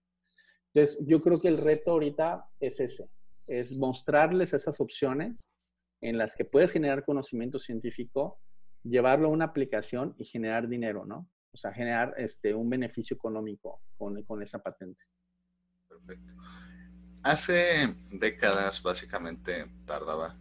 Entonces, 0.72 0.98
yo 1.06 1.20
creo 1.20 1.40
que 1.40 1.48
el 1.48 1.58
reto 1.58 1.92
ahorita 1.92 2.44
es 2.60 2.80
ese, 2.80 3.10
es 3.48 3.76
mostrarles 3.76 4.54
esas 4.54 4.80
opciones 4.80 5.50
en 6.00 6.16
las 6.16 6.34
que 6.34 6.44
puedes 6.44 6.72
generar 6.72 7.04
conocimiento 7.04 7.58
científico, 7.58 8.40
llevarlo 8.82 9.28
a 9.28 9.32
una 9.32 9.46
aplicación 9.46 10.14
y 10.18 10.24
generar 10.24 10.68
dinero, 10.68 11.04
¿no? 11.04 11.28
O 11.52 11.56
sea, 11.56 11.72
generar 11.72 12.14
este, 12.16 12.54
un 12.54 12.70
beneficio 12.70 13.16
económico 13.16 13.82
con, 13.98 14.22
con 14.24 14.42
esa 14.42 14.60
patente. 14.60 15.04
Perfecto. 15.88 16.32
Hace 17.22 17.94
décadas, 18.12 18.82
básicamente, 18.82 19.66
tardaba 19.84 20.38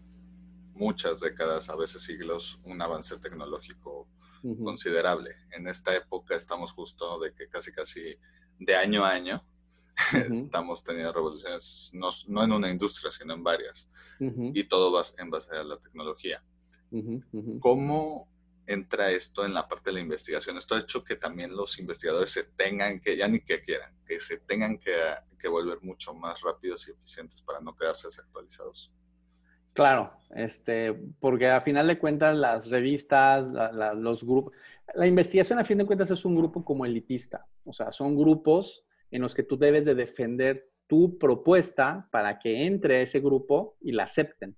muchas 0.74 1.20
décadas, 1.20 1.70
a 1.70 1.76
veces 1.76 2.04
siglos, 2.04 2.60
un 2.64 2.82
avance 2.82 3.18
tecnológico 3.18 4.08
considerable. 4.64 5.36
En 5.52 5.68
esta 5.68 5.96
época 5.96 6.36
estamos 6.36 6.72
justo 6.72 7.20
de 7.20 7.34
que 7.34 7.48
casi, 7.48 7.72
casi 7.72 8.16
de 8.60 8.76
año 8.76 9.06
a 9.06 9.12
año 9.12 9.44
estamos 10.42 10.84
teniendo 10.84 11.12
revoluciones, 11.14 11.92
no, 11.94 12.10
no, 12.28 12.44
en 12.44 12.52
una 12.52 12.70
industria, 12.70 13.12
sino 13.12 13.34
en 13.34 13.44
varias. 13.44 13.90
Y 14.20 14.66
todo 14.66 14.92
va 14.92 15.04
en 15.18 15.30
base 15.30 15.56
a 15.56 15.64
la 15.64 15.78
tecnología. 15.78 16.44
¿Cómo 17.60 18.28
entra 18.70 19.10
esto 19.10 19.46
en 19.46 19.54
la 19.56 19.68
parte 19.68 19.90
de 19.90 19.96
la 19.96 20.00
investigación. 20.00 20.56
Esto 20.58 20.76
ha 20.76 20.82
hecho 20.82 21.04
que 21.04 21.16
también 21.16 21.56
los 21.56 21.80
investigadores 21.80 22.30
se 22.30 22.44
tengan 22.44 23.00
que, 23.00 23.18
ya 23.18 23.28
ni 23.28 23.42
que 23.42 23.64
quieran, 23.64 23.92
que 24.06 24.20
se 24.20 24.38
tengan 24.38 24.78
que, 24.78 24.94
volver 25.50 25.82
mucho 25.82 26.14
más 26.14 26.40
rápidos 26.42 26.88
y 26.88 26.92
eficientes 26.92 27.42
para 27.42 27.60
no 27.62 27.76
quedarse 27.76 28.10
desactualizados. 28.10 28.92
Claro, 29.80 30.12
este, 30.36 30.94
porque 31.22 31.48
a 31.48 31.62
final 31.62 31.88
de 31.88 31.98
cuentas 31.98 32.36
las 32.36 32.70
revistas, 32.70 33.46
los 33.96 34.26
grupos, 34.26 34.54
la 34.94 35.08
investigación 35.08 35.58
a 35.58 35.64
fin 35.64 35.78
de 35.78 35.86
cuentas 35.86 36.12
es 36.12 36.26
un 36.26 36.36
grupo 36.36 36.66
como 36.66 36.86
elitista, 36.86 37.46
o 37.64 37.72
sea, 37.72 37.90
son 37.90 38.18
grupos 38.18 38.86
en 39.10 39.22
los 39.22 39.34
que 39.34 39.44
tú 39.44 39.58
debes 39.58 39.86
de 39.86 39.96
defender 39.96 40.70
tu 40.86 41.18
propuesta 41.18 42.10
para 42.12 42.38
que 42.38 42.66
entre 42.66 42.98
a 42.98 43.02
ese 43.04 43.22
grupo 43.22 43.78
y 43.80 43.94
la 43.94 44.04
acepten. 44.04 44.58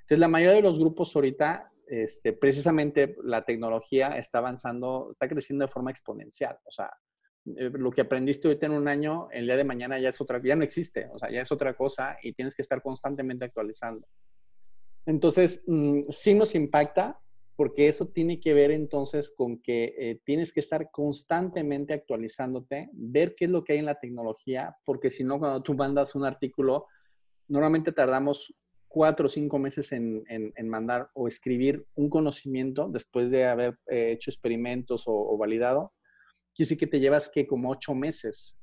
Entonces, 0.00 0.18
la 0.18 0.28
mayoría 0.28 0.56
de 0.56 0.62
los 0.68 0.78
grupos 0.78 1.16
ahorita 1.16 1.72
este, 1.86 2.34
precisamente 2.34 3.16
la 3.24 3.46
tecnología 3.46 4.18
está 4.18 4.36
avanzando, 4.36 5.12
está 5.12 5.30
creciendo 5.30 5.64
de 5.64 5.72
forma 5.72 5.92
exponencial. 5.92 6.58
O 6.66 6.70
sea, 6.70 6.90
eh, 7.56 7.70
lo 7.72 7.90
que 7.90 8.02
aprendiste 8.02 8.48
hoy 8.48 8.58
en 8.60 8.72
un 8.72 8.86
año, 8.86 9.28
el 9.32 9.46
día 9.46 9.56
de 9.56 9.64
mañana 9.64 9.98
ya 9.98 10.10
es 10.10 10.20
otra, 10.20 10.42
ya 10.44 10.56
no 10.56 10.64
existe, 10.64 11.08
o 11.10 11.18
sea, 11.18 11.30
ya 11.30 11.40
es 11.40 11.50
otra 11.50 11.72
cosa 11.72 12.18
y 12.22 12.34
tienes 12.34 12.54
que 12.54 12.60
estar 12.60 12.82
constantemente 12.82 13.46
actualizando. 13.46 14.06
Entonces, 15.08 15.62
mm, 15.66 16.02
sí 16.10 16.34
nos 16.34 16.54
impacta 16.54 17.18
porque 17.56 17.88
eso 17.88 18.08
tiene 18.08 18.38
que 18.38 18.52
ver 18.52 18.70
entonces 18.70 19.32
con 19.34 19.58
que 19.62 19.94
eh, 19.98 20.20
tienes 20.22 20.52
que 20.52 20.60
estar 20.60 20.90
constantemente 20.90 21.94
actualizándote, 21.94 22.90
ver 22.92 23.34
qué 23.34 23.46
es 23.46 23.50
lo 23.50 23.64
que 23.64 23.72
hay 23.72 23.78
en 23.78 23.86
la 23.86 23.98
tecnología, 23.98 24.76
porque 24.84 25.10
si 25.10 25.24
no, 25.24 25.38
cuando 25.38 25.62
tú 25.62 25.74
mandas 25.74 26.14
un 26.14 26.26
artículo, 26.26 26.86
normalmente 27.48 27.90
tardamos 27.90 28.54
cuatro 28.86 29.26
o 29.26 29.30
cinco 29.30 29.58
meses 29.58 29.92
en, 29.92 30.24
mandar 30.68 31.10
o 31.14 31.26
escribir 31.26 31.86
un 31.94 32.10
conocimiento 32.10 32.88
después 32.90 33.30
de 33.30 33.46
haber 33.46 33.78
eh, 33.90 34.12
hecho 34.12 34.30
experimentos 34.30 35.04
o, 35.06 35.36
validado, 35.38 35.94
quiere 36.54 36.66
decir 36.66 36.78
que 36.78 36.86
te 36.86 37.00
llevas 37.00 37.30
que 37.30 37.46
como 37.46 37.70
ocho 37.70 37.94
meses. 37.94 38.58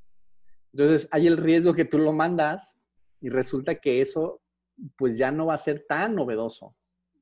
Entonces 0.74 1.08
hay 1.10 1.25
el 1.25 1.38
riesgo 1.38 1.74
que 1.74 1.86
tú 1.86 1.98
lo 1.98 2.14
mandas 2.14 2.75
y 3.20 3.30
resulta 3.30 3.75
que 3.75 4.00
eso 4.00 4.42
pues 4.98 5.17
ya 5.17 5.32
no 5.32 5.48
va 5.48 5.55
a 5.55 5.60
ser 5.60 5.86
tan 5.88 6.15
novedoso. 6.15 6.75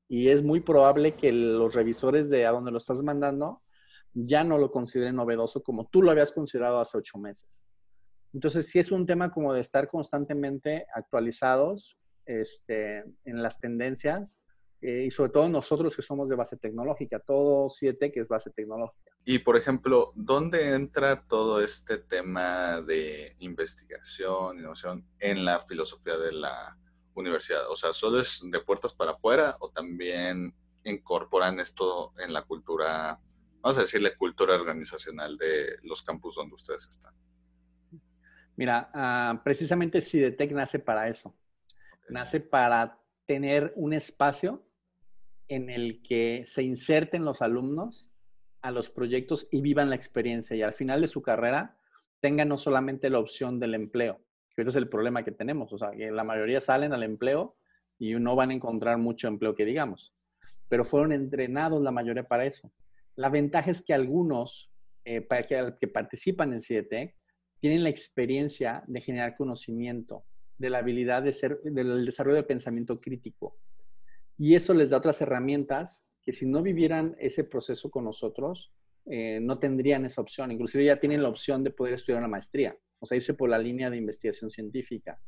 Y 0.08 0.28
es 0.28 0.42
muy 0.42 0.60
probable 0.60 1.14
que 1.14 1.32
los 1.32 1.74
revisores 1.74 2.30
de 2.30 2.46
a 2.46 2.50
donde 2.50 2.70
lo 2.70 2.78
estás 2.78 3.02
mandando 3.02 3.62
ya 4.12 4.44
no 4.44 4.58
lo 4.58 4.70
consideren 4.70 5.16
novedoso 5.16 5.62
como 5.62 5.88
tú 5.88 6.02
lo 6.02 6.10
habías 6.10 6.30
considerado 6.30 6.80
hace 6.80 6.98
ocho 6.98 7.18
meses. 7.18 7.66
Entonces, 8.32 8.68
sí 8.68 8.78
es 8.78 8.90
un 8.90 9.06
tema 9.06 9.32
como 9.32 9.52
de 9.52 9.60
estar 9.60 9.88
constantemente 9.88 10.86
actualizados 10.94 11.96
este, 12.26 13.04
en 13.24 13.42
las 13.42 13.58
tendencias 13.60 14.40
eh, 14.80 15.04
y 15.04 15.10
sobre 15.10 15.30
todo 15.30 15.48
nosotros 15.48 15.96
que 15.96 16.02
somos 16.02 16.28
de 16.28 16.36
base 16.36 16.56
tecnológica, 16.56 17.18
todo 17.18 17.70
7 17.70 18.12
que 18.12 18.20
es 18.20 18.28
base 18.28 18.50
tecnológica. 18.50 19.12
Y 19.24 19.38
por 19.38 19.56
ejemplo, 19.56 20.12
¿dónde 20.14 20.74
entra 20.74 21.26
todo 21.26 21.62
este 21.62 21.98
tema 21.98 22.82
de 22.82 23.34
investigación, 23.38 24.58
innovación 24.58 25.08
en 25.20 25.44
la 25.44 25.60
filosofía 25.60 26.18
de 26.18 26.32
la 26.32 26.76
universidad? 27.14 27.70
O 27.70 27.76
sea, 27.76 27.92
¿solo 27.92 28.20
es 28.20 28.40
de 28.44 28.60
puertas 28.60 28.92
para 28.92 29.12
afuera 29.12 29.56
o 29.60 29.70
también 29.70 30.54
incorporan 30.84 31.60
esto 31.60 32.12
en 32.18 32.32
la 32.32 32.42
cultura, 32.42 33.18
vamos 33.60 33.78
a 33.78 33.82
decirle 33.82 34.14
cultura 34.14 34.54
organizacional 34.54 35.36
de 35.36 35.76
los 35.82 36.02
campus 36.02 36.36
donde 36.36 36.54
ustedes 36.54 36.86
están? 36.88 37.14
Mira, 38.56 38.90
uh, 38.94 39.42
precisamente 39.42 40.00
CIDETEC 40.00 40.52
nace 40.52 40.78
para 40.78 41.08
eso. 41.08 41.34
Nace 42.08 42.40
para 42.40 43.00
tener 43.26 43.72
un 43.76 43.92
espacio 43.92 44.64
en 45.48 45.70
el 45.70 46.02
que 46.02 46.44
se 46.46 46.62
inserten 46.62 47.24
los 47.24 47.42
alumnos 47.42 48.10
a 48.62 48.70
los 48.70 48.90
proyectos 48.90 49.48
y 49.50 49.60
vivan 49.60 49.90
la 49.90 49.96
experiencia 49.96 50.56
y 50.56 50.62
al 50.62 50.72
final 50.72 51.00
de 51.00 51.08
su 51.08 51.22
carrera 51.22 51.76
tengan 52.20 52.48
no 52.48 52.56
solamente 52.56 53.10
la 53.10 53.18
opción 53.18 53.60
del 53.60 53.74
empleo, 53.74 54.23
que 54.54 54.62
es 54.62 54.76
el 54.76 54.88
problema 54.88 55.24
que 55.24 55.32
tenemos, 55.32 55.72
o 55.72 55.78
sea, 55.78 55.90
que 55.90 56.10
la 56.10 56.24
mayoría 56.24 56.60
salen 56.60 56.92
al 56.92 57.02
empleo 57.02 57.56
y 57.98 58.14
no 58.14 58.36
van 58.36 58.50
a 58.50 58.54
encontrar 58.54 58.98
mucho 58.98 59.28
empleo 59.28 59.54
que 59.54 59.64
digamos, 59.64 60.14
pero 60.68 60.84
fueron 60.84 61.12
entrenados 61.12 61.82
la 61.82 61.90
mayoría 61.90 62.24
para 62.24 62.44
eso. 62.44 62.72
La 63.16 63.28
ventaja 63.28 63.70
es 63.70 63.82
que 63.82 63.94
algunos 63.94 64.72
eh, 65.04 65.20
para 65.20 65.42
que, 65.42 65.88
participan 65.88 66.52
en 66.52 66.60
CIDETEC 66.60 67.14
tienen 67.60 67.82
la 67.82 67.90
experiencia 67.90 68.82
de 68.86 69.00
generar 69.00 69.36
conocimiento, 69.36 70.24
de 70.56 70.70
la 70.70 70.78
habilidad 70.78 71.22
de 71.22 71.32
ser, 71.32 71.60
del 71.62 72.04
desarrollo 72.06 72.36
del 72.36 72.46
pensamiento 72.46 73.00
crítico. 73.00 73.58
Y 74.38 74.54
eso 74.54 74.72
les 74.72 74.90
da 74.90 74.96
otras 74.96 75.20
herramientas 75.20 76.04
que 76.22 76.32
si 76.32 76.46
no 76.46 76.62
vivieran 76.62 77.14
ese 77.18 77.44
proceso 77.44 77.90
con 77.90 78.04
nosotros, 78.04 78.72
eh, 79.06 79.40
no 79.40 79.58
tendrían 79.58 80.06
esa 80.06 80.22
opción. 80.22 80.50
Inclusive 80.50 80.86
ya 80.86 80.98
tienen 80.98 81.22
la 81.22 81.28
opción 81.28 81.62
de 81.62 81.70
poder 81.70 81.94
estudiar 81.94 82.18
una 82.18 82.28
maestría, 82.28 82.76
o 83.04 83.06
sea, 83.06 83.16
irse 83.16 83.34
por 83.34 83.50
la 83.50 83.58
línea 83.58 83.90
de 83.90 83.98
investigación 83.98 84.50
científica 84.50 85.20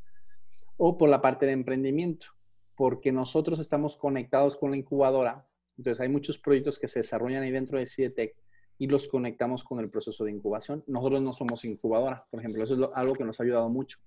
o 0.79 0.97
por 0.97 1.09
la 1.09 1.21
parte 1.21 1.45
de 1.45 1.53
emprendimiento, 1.53 2.29
porque 2.75 3.13
nosotros 3.13 3.61
estamos 3.61 3.97
conectados 3.97 4.57
con 4.57 4.71
la 4.71 4.79
incubadora. 4.79 5.47
Entonces 5.77 6.01
hay 6.01 6.09
muchos 6.09 6.39
proyectos 6.39 6.79
que 6.79 6.89
se 6.89 7.01
desarrollan 7.01 7.43
ahí 7.43 7.51
dentro 7.51 7.79
de 7.79 7.87
CIETEC 7.87 8.35
y 8.79 8.87
los 8.87 9.09
conectamos 9.09 9.63
con 9.63 9.79
el 9.81 9.91
proceso 9.91 10.25
de 10.25 10.33
incubación. 10.33 10.85
Nosotros 10.87 11.21
no 11.21 11.35
somos 11.35 11.65
incubadora, 11.67 12.27
por 12.31 12.41
ejemplo, 12.41 12.65
eso 12.65 12.75
es 12.75 12.91
algo 12.95 13.15
que 13.15 13.25
nos 13.25 13.39
ha 13.39 13.43
ayudado 13.43 13.69
mucho, 13.69 13.99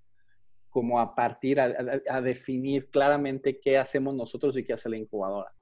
como 0.68 0.98
a 0.98 1.14
partir, 1.14 1.60
a 1.60 2.20
definir 2.20 2.90
claramente 2.90 3.60
qué 3.60 3.78
hacemos 3.78 4.14
nosotros 4.14 4.56
y 4.56 4.64
qué 4.64 4.72
hace 4.72 4.88
la 4.88 4.96
incubadora. 4.96 5.54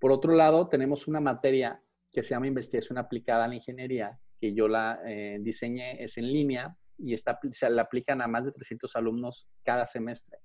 Por 0.00 0.10
otro 0.10 0.32
lado, 0.34 0.68
tenemos 0.68 1.06
una 1.06 1.20
materia 1.20 1.80
que 2.10 2.24
se 2.24 2.30
llama 2.30 2.48
investigación 2.48 2.98
aplicada 2.98 3.44
a 3.44 3.48
la 3.48 3.54
ingeniería, 3.54 4.18
que 4.40 4.54
yo 4.54 4.66
la 4.66 5.00
eh, 5.04 5.38
diseñé, 5.40 6.02
es 6.02 6.16
en 6.16 6.32
línea 6.32 6.76
y 7.02 7.14
está, 7.14 7.38
se 7.52 7.70
la 7.70 7.82
aplican 7.82 8.20
a 8.20 8.26
más 8.26 8.44
de 8.44 8.52
300 8.52 8.94
alumnos 8.96 9.48
cada 9.62 9.86
semestre. 9.86 10.38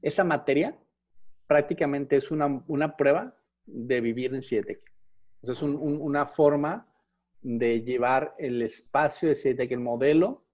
Esa 0.00 0.24
materia 0.24 0.78
prácticamente 1.46 2.16
es 2.16 2.30
una, 2.30 2.64
una 2.66 2.96
prueba 2.96 3.36
de 3.66 4.00
vivir 4.00 4.34
en 4.34 4.42
CIETEC. 4.42 4.80
O 5.42 5.46
sea, 5.46 5.52
es 5.52 5.62
una 5.62 6.26
forma 6.26 6.88
de 7.40 7.82
llevar 7.82 8.34
el 8.38 8.62
espacio 8.62 9.28
de 9.28 9.34
CIETEC, 9.34 9.72
el 9.72 9.80
modelo 9.80 10.44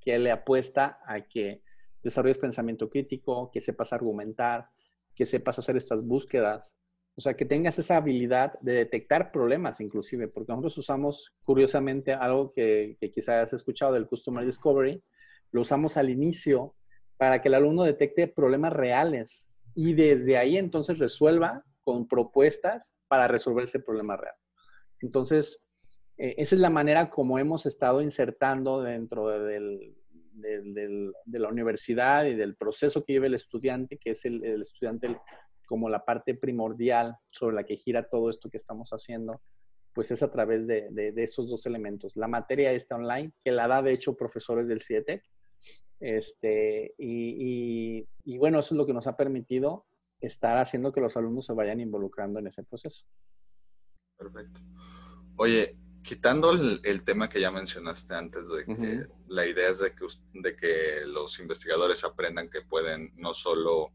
que 0.00 0.18
le 0.18 0.30
apuesta 0.30 1.00
a 1.06 1.20
que 1.20 1.62
desarrolles 2.02 2.38
pensamiento 2.38 2.88
crítico, 2.88 3.50
que 3.50 3.60
sepas 3.60 3.92
argumentar, 3.92 4.70
que 5.14 5.26
sepas 5.26 5.58
hacer 5.58 5.76
estas 5.76 6.04
búsquedas, 6.04 6.76
o 7.16 7.20
sea, 7.22 7.34
que 7.34 7.46
tengas 7.46 7.78
esa 7.78 7.96
habilidad 7.96 8.58
de 8.60 8.74
detectar 8.74 9.32
problemas 9.32 9.80
inclusive, 9.80 10.28
porque 10.28 10.52
nosotros 10.52 10.76
usamos 10.78 11.34
curiosamente 11.44 12.12
algo 12.12 12.52
que, 12.52 12.98
quizás 13.12 13.46
has 13.46 13.52
escuchado 13.54 13.94
del 13.94 14.06
Customer 14.06 14.44
Discovery, 14.44 15.02
lo 15.50 15.62
usamos 15.62 15.96
al 15.96 16.10
inicio 16.10 16.74
para 17.16 17.40
que 17.40 17.48
el 17.48 17.54
alumno 17.54 17.84
detecte 17.84 18.28
problemas 18.28 18.74
reales 18.74 19.48
y 19.74 19.94
desde 19.94 20.36
ahí 20.36 20.58
entonces 20.58 20.98
resuelva 20.98 21.64
con 21.82 22.06
propuestas 22.06 22.94
para 23.08 23.28
resolver 23.28 23.64
ese 23.64 23.80
problema 23.80 24.18
real. 24.18 24.34
Entonces, 25.00 25.62
eh, 26.18 26.34
esa 26.36 26.54
es 26.54 26.60
la 26.60 26.70
manera 26.70 27.08
como 27.08 27.38
hemos 27.38 27.64
estado 27.64 28.02
insertando 28.02 28.82
dentro 28.82 29.28
de 29.28 29.94
la 31.24 31.48
universidad 31.48 32.26
y 32.26 32.34
del 32.34 32.56
proceso 32.56 33.04
que 33.04 33.14
lleva 33.14 33.26
el 33.26 33.34
estudiante, 33.34 33.96
que 33.96 34.10
es 34.10 34.26
el, 34.26 34.44
el 34.44 34.60
estudiante 34.60 35.16
como 35.66 35.88
la 35.88 36.04
parte 36.04 36.34
primordial 36.34 37.16
sobre 37.30 37.56
la 37.56 37.64
que 37.64 37.76
gira 37.76 38.08
todo 38.08 38.30
esto 38.30 38.48
que 38.48 38.56
estamos 38.56 38.90
haciendo, 38.90 39.42
pues 39.92 40.10
es 40.10 40.22
a 40.22 40.30
través 40.30 40.66
de, 40.66 40.88
de, 40.90 41.22
esos 41.22 41.48
dos 41.48 41.66
elementos. 41.66 42.16
La 42.16 42.28
materia 42.28 42.72
está 42.72 42.96
online, 42.96 43.32
que 43.42 43.50
la 43.50 43.66
da 43.66 43.82
de 43.82 43.92
hecho 43.92 44.16
profesores 44.16 44.68
del 44.68 44.82
CIETEC, 44.82 45.22
este, 46.00 46.94
y, 46.98 48.06
y, 48.24 48.38
bueno, 48.38 48.58
eso 48.58 48.74
es 48.74 48.78
lo 48.78 48.86
que 48.86 48.92
nos 48.92 49.06
ha 49.06 49.16
permitido 49.16 49.86
estar 50.20 50.58
haciendo 50.58 50.92
que 50.92 51.00
los 51.00 51.16
alumnos 51.16 51.46
se 51.46 51.54
vayan 51.54 51.80
involucrando 51.80 52.38
en 52.38 52.46
ese 52.46 52.62
proceso. 52.62 53.04
Perfecto. 54.18 54.60
Oye, 55.36 55.78
quitando 56.02 56.52
el, 56.52 57.04
tema 57.04 57.28
que 57.28 57.40
ya 57.40 57.50
mencionaste 57.50 58.14
antes, 58.14 58.48
de 58.48 58.64
que 58.64 59.06
la 59.28 59.46
idea 59.46 59.70
es 59.70 59.80
de 59.80 59.94
que, 59.94 60.06
de 60.34 60.56
que 60.56 61.06
los 61.06 61.38
investigadores 61.40 62.04
aprendan 62.04 62.48
que 62.48 62.62
pueden 62.62 63.12
no 63.16 63.34
solo 63.34 63.92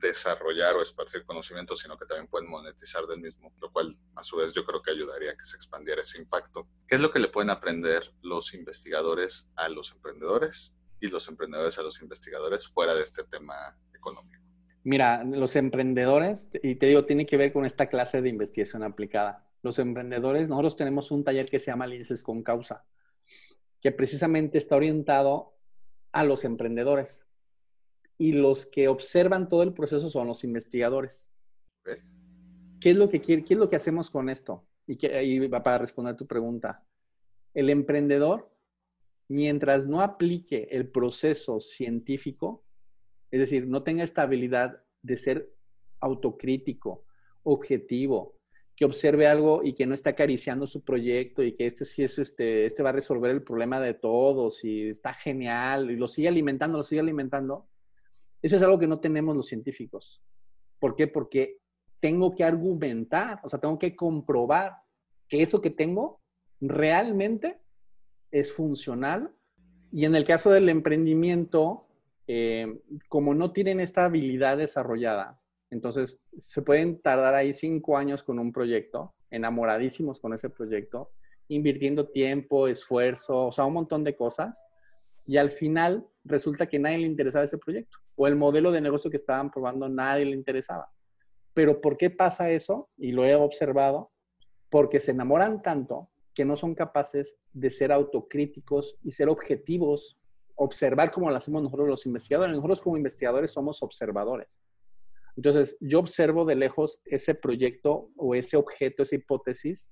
desarrollar 0.00 0.74
o 0.74 0.82
esparcir 0.82 1.24
conocimiento, 1.24 1.76
sino 1.76 1.96
que 1.96 2.06
también 2.06 2.26
pueden 2.28 2.50
monetizar 2.50 3.06
del 3.06 3.20
mismo, 3.20 3.52
lo 3.60 3.70
cual 3.70 3.96
a 4.16 4.24
su 4.24 4.36
vez 4.36 4.52
yo 4.52 4.64
creo 4.64 4.82
que 4.82 4.90
ayudaría 4.90 5.32
a 5.32 5.36
que 5.36 5.44
se 5.44 5.56
expandiera 5.56 6.02
ese 6.02 6.18
impacto. 6.18 6.68
¿Qué 6.86 6.96
es 6.96 7.00
lo 7.00 7.10
que 7.10 7.20
le 7.20 7.28
pueden 7.28 7.50
aprender 7.50 8.12
los 8.22 8.54
investigadores 8.54 9.48
a 9.56 9.68
los 9.68 9.92
emprendedores 9.92 10.74
y 11.00 11.08
los 11.08 11.28
emprendedores 11.28 11.78
a 11.78 11.82
los 11.82 12.00
investigadores 12.02 12.66
fuera 12.66 12.94
de 12.94 13.02
este 13.02 13.24
tema 13.24 13.76
económico? 13.94 14.42
Mira, 14.82 15.24
los 15.24 15.56
emprendedores, 15.56 16.48
y 16.62 16.74
te 16.74 16.86
digo, 16.86 17.04
tiene 17.04 17.24
que 17.24 17.36
ver 17.36 17.52
con 17.52 17.64
esta 17.64 17.88
clase 17.88 18.20
de 18.20 18.28
investigación 18.28 18.82
aplicada. 18.82 19.46
Los 19.62 19.78
emprendedores, 19.78 20.48
nosotros 20.48 20.76
tenemos 20.76 21.10
un 21.10 21.24
taller 21.24 21.48
que 21.48 21.58
se 21.58 21.70
llama 21.70 21.86
Linces 21.86 22.22
con 22.22 22.42
Causa, 22.42 22.84
que 23.80 23.92
precisamente 23.92 24.58
está 24.58 24.76
orientado 24.76 25.54
a 26.12 26.24
los 26.24 26.44
emprendedores 26.44 27.23
y 28.18 28.32
los 28.32 28.66
que 28.66 28.88
observan 28.88 29.48
todo 29.48 29.62
el 29.62 29.72
proceso 29.72 30.08
son 30.08 30.28
los 30.28 30.44
investigadores. 30.44 31.28
¿Qué 32.80 32.90
es 32.90 32.96
lo 32.96 33.08
que, 33.08 33.20
quiere, 33.20 33.44
qué 33.44 33.54
es 33.54 33.60
lo 33.60 33.68
que 33.68 33.76
hacemos 33.76 34.10
con 34.10 34.28
esto? 34.28 34.64
Y, 34.86 34.96
que, 34.96 35.48
va 35.48 35.62
para 35.62 35.78
responder 35.78 36.16
tu 36.16 36.26
pregunta. 36.26 36.84
El 37.54 37.70
emprendedor, 37.70 38.50
mientras 39.28 39.86
no 39.86 40.00
aplique 40.00 40.68
el 40.70 40.88
proceso 40.88 41.60
científico, 41.60 42.64
es 43.30 43.40
decir, 43.40 43.66
no 43.66 43.82
tenga 43.82 44.04
esta 44.04 44.22
habilidad 44.22 44.82
de 45.02 45.16
ser 45.16 45.54
autocrítico, 46.00 47.04
objetivo, 47.42 48.38
que 48.76 48.84
observe 48.84 49.26
algo 49.26 49.62
y 49.62 49.72
que 49.72 49.86
no 49.86 49.94
está 49.94 50.10
acariciando 50.10 50.66
su 50.66 50.82
proyecto 50.82 51.42
y 51.42 51.52
que 51.52 51.66
este 51.66 51.84
sí 51.84 52.02
es 52.02 52.18
este, 52.18 52.66
este 52.66 52.82
va 52.82 52.90
a 52.90 52.94
resolver 52.94 53.30
el 53.30 53.42
problema 53.42 53.80
de 53.80 53.94
todos 53.94 54.64
y 54.64 54.88
está 54.88 55.12
genial 55.14 55.90
y 55.90 55.96
lo 55.96 56.08
sigue 56.08 56.28
alimentando, 56.28 56.78
lo 56.78 56.84
sigue 56.84 57.00
alimentando, 57.00 57.68
eso 58.44 58.56
es 58.56 58.62
algo 58.62 58.78
que 58.78 58.86
no 58.86 59.00
tenemos 59.00 59.34
los 59.34 59.46
científicos. 59.46 60.22
¿Por 60.78 60.94
qué? 60.94 61.06
Porque 61.06 61.60
tengo 61.98 62.34
que 62.34 62.44
argumentar, 62.44 63.40
o 63.42 63.48
sea, 63.48 63.58
tengo 63.58 63.78
que 63.78 63.96
comprobar 63.96 64.74
que 65.26 65.40
eso 65.40 65.62
que 65.62 65.70
tengo 65.70 66.20
realmente 66.60 67.58
es 68.30 68.52
funcional. 68.52 69.34
Y 69.90 70.04
en 70.04 70.14
el 70.14 70.24
caso 70.24 70.50
del 70.50 70.68
emprendimiento, 70.68 71.86
eh, 72.26 72.82
como 73.08 73.32
no 73.32 73.50
tienen 73.52 73.80
esta 73.80 74.04
habilidad 74.04 74.58
desarrollada, 74.58 75.40
entonces 75.70 76.22
se 76.36 76.60
pueden 76.60 77.00
tardar 77.00 77.34
ahí 77.34 77.54
cinco 77.54 77.96
años 77.96 78.22
con 78.22 78.38
un 78.38 78.52
proyecto, 78.52 79.14
enamoradísimos 79.30 80.20
con 80.20 80.34
ese 80.34 80.50
proyecto, 80.50 81.12
invirtiendo 81.48 82.10
tiempo, 82.10 82.68
esfuerzo, 82.68 83.46
o 83.46 83.52
sea, 83.52 83.64
un 83.64 83.72
montón 83.72 84.04
de 84.04 84.14
cosas. 84.14 84.66
Y 85.26 85.36
al 85.36 85.50
final 85.50 86.06
resulta 86.24 86.66
que 86.66 86.78
nadie 86.78 86.98
le 86.98 87.06
interesaba 87.06 87.44
ese 87.44 87.58
proyecto 87.58 87.98
o 88.16 88.26
el 88.26 88.36
modelo 88.36 88.70
de 88.72 88.80
negocio 88.80 89.10
que 89.10 89.16
estaban 89.16 89.50
probando 89.50 89.88
nadie 89.88 90.24
le 90.24 90.32
interesaba. 90.32 90.90
Pero 91.52 91.80
¿por 91.80 91.96
qué 91.96 92.10
pasa 92.10 92.50
eso? 92.50 92.90
Y 92.96 93.12
lo 93.12 93.24
he 93.24 93.34
observado, 93.34 94.10
porque 94.70 95.00
se 95.00 95.12
enamoran 95.12 95.62
tanto 95.62 96.10
que 96.34 96.44
no 96.44 96.56
son 96.56 96.74
capaces 96.74 97.36
de 97.52 97.70
ser 97.70 97.92
autocríticos 97.92 98.98
y 99.02 99.12
ser 99.12 99.28
objetivos, 99.28 100.18
observar 100.56 101.12
como 101.12 101.30
lo 101.30 101.36
hacemos 101.36 101.62
nosotros 101.62 101.88
los 101.88 102.06
investigadores. 102.06 102.54
Nosotros 102.56 102.82
como 102.82 102.96
investigadores 102.96 103.52
somos 103.52 103.82
observadores. 103.82 104.60
Entonces, 105.36 105.76
yo 105.80 105.98
observo 105.98 106.44
de 106.44 106.56
lejos 106.56 107.00
ese 107.04 107.34
proyecto 107.34 108.10
o 108.16 108.34
ese 108.34 108.56
objeto, 108.56 109.02
esa 109.02 109.16
hipótesis, 109.16 109.90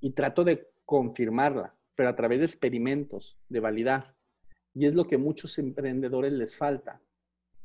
y 0.00 0.12
trato 0.12 0.44
de 0.44 0.68
confirmarla, 0.84 1.74
pero 1.94 2.10
a 2.10 2.16
través 2.16 2.38
de 2.38 2.44
experimentos, 2.44 3.38
de 3.48 3.60
validar. 3.60 4.14
Y 4.74 4.86
es 4.86 4.94
lo 4.94 5.06
que 5.06 5.18
muchos 5.18 5.58
emprendedores 5.58 6.32
les 6.32 6.56
falta 6.56 7.00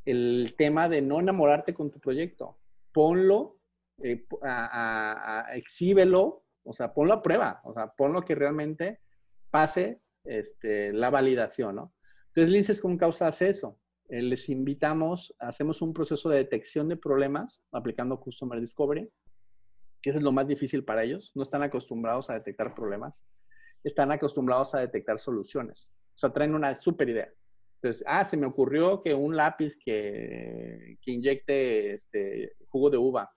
el 0.05 0.55
tema 0.57 0.89
de 0.89 1.01
no 1.01 1.19
enamorarte 1.19 1.73
con 1.73 1.91
tu 1.91 1.99
proyecto. 1.99 2.57
Ponlo, 2.91 3.57
eh, 4.01 4.25
o 6.63 6.73
sea, 6.73 6.93
ponlo 6.93 7.13
a 7.13 7.21
prueba, 7.21 7.61
o 7.63 7.73
sea, 7.73 7.87
ponlo 7.87 8.23
que 8.23 8.35
realmente 8.35 8.99
pase 9.49 10.01
este, 10.23 10.93
la 10.93 11.09
validación, 11.09 11.75
¿no? 11.75 11.93
Entonces, 12.27 12.51
Linces 12.51 12.81
con 12.81 12.97
Causa 12.97 13.27
hace 13.27 13.49
eso. 13.49 13.79
Eh, 14.07 14.21
les 14.21 14.49
invitamos, 14.49 15.35
hacemos 15.39 15.81
un 15.81 15.93
proceso 15.93 16.29
de 16.29 16.37
detección 16.37 16.87
de 16.87 16.97
problemas 16.97 17.63
aplicando 17.71 18.19
Customer 18.19 18.59
Discovery, 18.59 19.09
que 20.01 20.09
es 20.11 20.21
lo 20.21 20.31
más 20.31 20.47
difícil 20.47 20.83
para 20.83 21.03
ellos. 21.03 21.31
No 21.35 21.43
están 21.43 21.63
acostumbrados 21.63 22.29
a 22.29 22.33
detectar 22.33 22.73
problemas, 22.73 23.23
están 23.83 24.11
acostumbrados 24.11 24.73
a 24.73 24.79
detectar 24.79 25.19
soluciones. 25.19 25.93
Sea, 26.19 26.31
traen 26.31 26.53
una 26.53 26.75
súper 26.75 27.09
idea. 27.09 27.29
Entonces, 27.75 28.03
ah, 28.05 28.25
se 28.25 28.35
me 28.35 28.45
ocurrió 28.45 28.99
que 28.99 29.13
un 29.13 29.37
lápiz 29.37 29.77
que, 29.77 30.97
que 31.01 31.11
inyecte 31.11 31.93
este, 31.93 32.53
jugo 32.67 32.89
de 32.89 32.97
uva. 32.97 33.33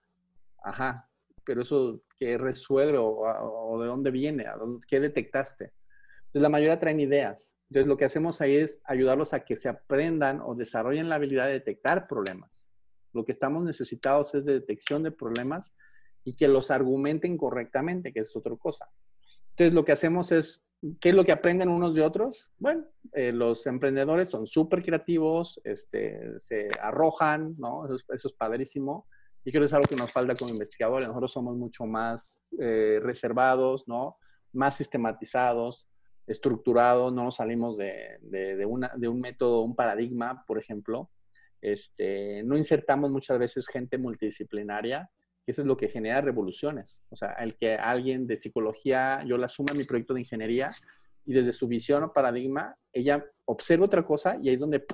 Ajá, 0.65 1.09
pero 1.45 1.63
eso 1.63 2.03
que 2.19 2.39
resuelve 2.39 2.99
o, 2.99 3.79
de 3.81 3.87
dónde 3.87 4.11
viene, 4.11 4.47
¿A 4.47 4.57
dónde, 4.57 4.85
qué 4.89 5.01
detectaste. 5.01 5.73
Entonces, 6.27 6.43
la 6.43 6.49
mayoría 6.49 6.81
traen 6.81 7.01
ideas. 7.01 7.57
Entonces, 7.69 7.89
lo 7.89 7.97
que 7.97 8.05
hacemos 8.05 8.41
ahí 8.41 8.57
es 8.57 8.81
ayudarlos 8.85 9.33
a 9.33 9.45
que 9.45 9.57
se 9.57 9.69
aprendan 9.69 10.41
o 10.41 10.55
desarrollen 10.55 11.09
la 11.09 11.17
habilidad 11.17 11.47
de 11.47 11.55
detectar 11.55 12.07
problemas. 12.07 12.69
Lo 13.13 13.25
que 13.25 13.33
estamos 13.33 13.65
necesitados 13.65 14.35
es 14.35 14.45
de 14.45 14.55
detección 14.55 15.03
de 15.03 15.11
problemas 15.11 15.73
y 16.25 16.35
que 16.35 16.49
los 16.49 16.71
argumenten 16.71 17.37
correctamente, 17.37 18.13
que 18.13 18.21
es 18.21 18.35
otra 18.37 18.57
cosa. 18.57 18.89
Entonces, 19.51 19.75
lo 19.75 19.85
que 19.85 19.93
hacemos 19.93 20.33
es, 20.33 20.65
¿qué 21.01 21.11
es 21.11 21.15
lo 21.15 21.25
que 21.25 21.33
aprenden 21.33 21.69
unos 21.69 21.95
de 21.95 22.03
otros? 22.03 22.51
Bueno, 22.59 22.85
eh, 23.13 23.33
los 23.33 23.67
emprendedores 23.67 24.29
son 24.29 24.47
súper 24.47 24.83
creativos, 24.83 25.61
este, 25.65 26.39
se 26.39 26.69
arrojan, 26.81 27.55
¿no? 27.59 27.87
Eso 27.87 28.29
es, 28.29 28.33
padrísimo. 28.33 29.07
Y 29.45 29.51
creo 29.51 29.63
que 29.63 29.67
es 29.67 29.73
algo 29.73 29.89
que 29.89 29.97
nos 29.97 30.13
falta 30.13 30.35
como 30.35 30.51
investigadores. 30.51 31.09
Nosotros 31.09 31.33
somos 31.33 31.57
mucho 31.57 31.85
más 31.87 32.41
eh, 32.59 33.01
reservados, 33.03 33.87
¿no? 33.87 34.17
Más 34.53 34.77
sistematizados, 34.77 35.89
estructurados, 36.27 37.13
no 37.13 37.31
salimos 37.31 37.77
de, 37.77 38.19
de, 38.21 38.65
una, 38.65 38.93
de 38.97 39.09
un 39.09 39.21
método, 39.21 39.63
un 39.63 39.75
paradigma, 39.75 40.45
por 40.47 40.59
ejemplo. 40.59 41.11
Este, 41.61 42.43
no 42.45 42.57
insertamos 42.57 43.11
muchas 43.11 43.39
veces 43.39 43.69
gente 43.69 43.99
multidisciplinaria 43.99 45.09
eso 45.47 45.63
es 45.63 45.67
lo 45.67 45.77
que 45.77 45.89
genera 45.89 46.21
revoluciones. 46.21 47.03
O 47.11 47.17
sea, 47.17 47.33
el 47.33 47.57
que 47.57 47.75
alguien 47.75 48.27
de 48.27 48.39
psicología, 48.39 49.25
yo 49.27 49.37
la 49.37 49.49
suma 49.49 49.73
a 49.73 49.75
mi 49.75 49.85
proyecto 49.85 50.15
de 50.15 50.21
ingeniería 50.21 50.71
y 51.25 51.33
desde 51.33 51.53
su 51.53 51.69
visión 51.69 52.03
o 52.05 52.13
paradigma, 52.13 52.77
ella 52.93 53.25
observa 53.45 53.87
otra 53.87 54.05
cosa 54.05 54.39
y 54.41 54.49
ahí 54.49 54.55
es 54.55 54.61
donde 54.61 54.85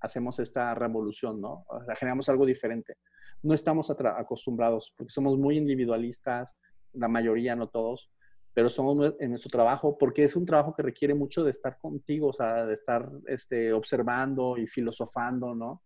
hacemos 0.00 0.38
esta 0.38 0.74
revolución, 0.74 1.40
¿no? 1.40 1.64
O 1.68 1.84
sea, 1.84 1.96
generamos 1.96 2.28
algo 2.28 2.44
diferente. 2.44 2.96
No 3.42 3.54
estamos 3.54 3.90
acostumbrados 3.90 4.92
porque 4.96 5.12
somos 5.12 5.38
muy 5.38 5.56
individualistas, 5.56 6.56
la 6.92 7.08
mayoría, 7.08 7.56
no 7.56 7.68
todos, 7.68 8.10
pero 8.54 8.68
somos 8.68 9.14
en 9.18 9.30
nuestro 9.30 9.50
trabajo 9.50 9.98
porque 9.98 10.24
es 10.24 10.34
un 10.36 10.46
trabajo 10.46 10.74
que 10.74 10.82
requiere 10.82 11.14
mucho 11.14 11.44
de 11.44 11.50
estar 11.50 11.78
contigo, 11.78 12.28
o 12.28 12.32
sea, 12.32 12.64
de 12.64 12.74
estar 12.74 13.10
este, 13.26 13.72
observando 13.72 14.56
y 14.56 14.66
filosofando, 14.66 15.54
¿no? 15.54 15.82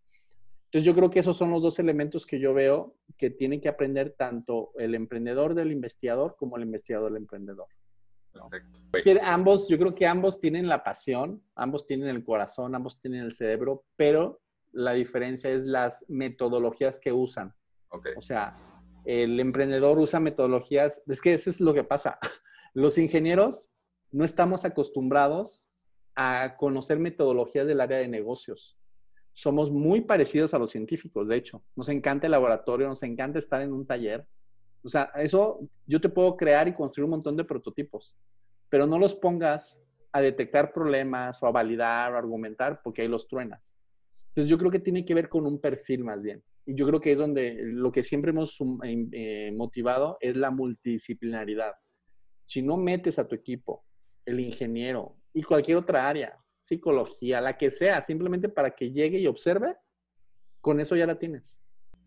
Entonces 0.70 0.86
yo 0.86 0.94
creo 0.94 1.10
que 1.10 1.18
esos 1.18 1.36
son 1.36 1.50
los 1.50 1.64
dos 1.64 1.80
elementos 1.80 2.24
que 2.24 2.38
yo 2.38 2.54
veo 2.54 2.94
que 3.18 3.28
tienen 3.28 3.60
que 3.60 3.68
aprender 3.68 4.14
tanto 4.16 4.70
el 4.76 4.94
emprendedor 4.94 5.56
del 5.56 5.72
investigador 5.72 6.36
como 6.38 6.56
el 6.56 6.62
investigador 6.62 7.10
del 7.10 7.22
emprendedor. 7.22 7.66
Perfecto. 8.92 9.20
Ambos, 9.24 9.66
yo 9.66 9.76
creo 9.78 9.96
que 9.96 10.06
ambos 10.06 10.38
tienen 10.38 10.68
la 10.68 10.84
pasión, 10.84 11.42
ambos 11.56 11.86
tienen 11.86 12.08
el 12.08 12.22
corazón, 12.22 12.76
ambos 12.76 13.00
tienen 13.00 13.22
el 13.22 13.34
cerebro, 13.34 13.84
pero 13.96 14.42
la 14.70 14.92
diferencia 14.92 15.50
es 15.50 15.66
las 15.66 16.04
metodologías 16.06 17.00
que 17.00 17.10
usan. 17.12 17.52
Okay. 17.88 18.12
O 18.16 18.22
sea, 18.22 18.56
el 19.04 19.40
emprendedor 19.40 19.98
usa 19.98 20.20
metodologías, 20.20 21.02
es 21.08 21.20
que 21.20 21.34
eso 21.34 21.50
es 21.50 21.60
lo 21.60 21.74
que 21.74 21.82
pasa. 21.82 22.20
Los 22.74 22.96
ingenieros 22.96 23.68
no 24.12 24.24
estamos 24.24 24.64
acostumbrados 24.64 25.68
a 26.14 26.56
conocer 26.56 27.00
metodologías 27.00 27.66
del 27.66 27.80
área 27.80 27.98
de 27.98 28.06
negocios 28.06 28.76
somos 29.32 29.70
muy 29.70 30.02
parecidos 30.02 30.54
a 30.54 30.58
los 30.58 30.70
científicos, 30.70 31.28
de 31.28 31.36
hecho. 31.36 31.62
Nos 31.76 31.88
encanta 31.88 32.26
el 32.26 32.32
laboratorio, 32.32 32.88
nos 32.88 33.02
encanta 33.02 33.38
estar 33.38 33.62
en 33.62 33.72
un 33.72 33.86
taller. 33.86 34.26
O 34.82 34.88
sea, 34.88 35.10
eso 35.16 35.60
yo 35.86 36.00
te 36.00 36.08
puedo 36.08 36.36
crear 36.36 36.68
y 36.68 36.72
construir 36.72 37.04
un 37.04 37.10
montón 37.10 37.36
de 37.36 37.44
prototipos, 37.44 38.16
pero 38.68 38.86
no 38.86 38.98
los 38.98 39.14
pongas 39.14 39.80
a 40.12 40.20
detectar 40.20 40.72
problemas 40.72 41.42
o 41.42 41.46
a 41.46 41.52
validar 41.52 42.12
o 42.12 42.18
argumentar 42.18 42.80
porque 42.82 43.02
ahí 43.02 43.08
los 43.08 43.28
truenas. 43.28 43.76
Entonces 44.28 44.48
yo 44.48 44.58
creo 44.58 44.70
que 44.70 44.80
tiene 44.80 45.04
que 45.04 45.14
ver 45.14 45.28
con 45.28 45.46
un 45.46 45.60
perfil 45.60 46.04
más 46.04 46.22
bien. 46.22 46.42
Y 46.66 46.74
yo 46.74 46.86
creo 46.86 47.00
que 47.00 47.12
es 47.12 47.18
donde 47.18 47.58
lo 47.62 47.90
que 47.90 48.04
siempre 48.04 48.30
hemos 48.30 48.58
eh, 48.84 49.52
motivado 49.56 50.18
es 50.20 50.36
la 50.36 50.50
multidisciplinaridad. 50.50 51.72
Si 52.44 52.62
no 52.62 52.76
metes 52.76 53.18
a 53.18 53.26
tu 53.26 53.34
equipo, 53.34 53.84
el 54.24 54.40
ingeniero 54.40 55.16
y 55.32 55.42
cualquier 55.42 55.78
otra 55.78 56.08
área, 56.08 56.38
psicología, 56.70 57.40
la 57.40 57.58
que 57.58 57.72
sea, 57.72 58.00
simplemente 58.04 58.48
para 58.48 58.76
que 58.76 58.92
llegue 58.92 59.18
y 59.18 59.26
observe, 59.26 59.76
con 60.60 60.78
eso 60.78 60.94
ya 60.94 61.04
la 61.04 61.18
tienes. 61.18 61.58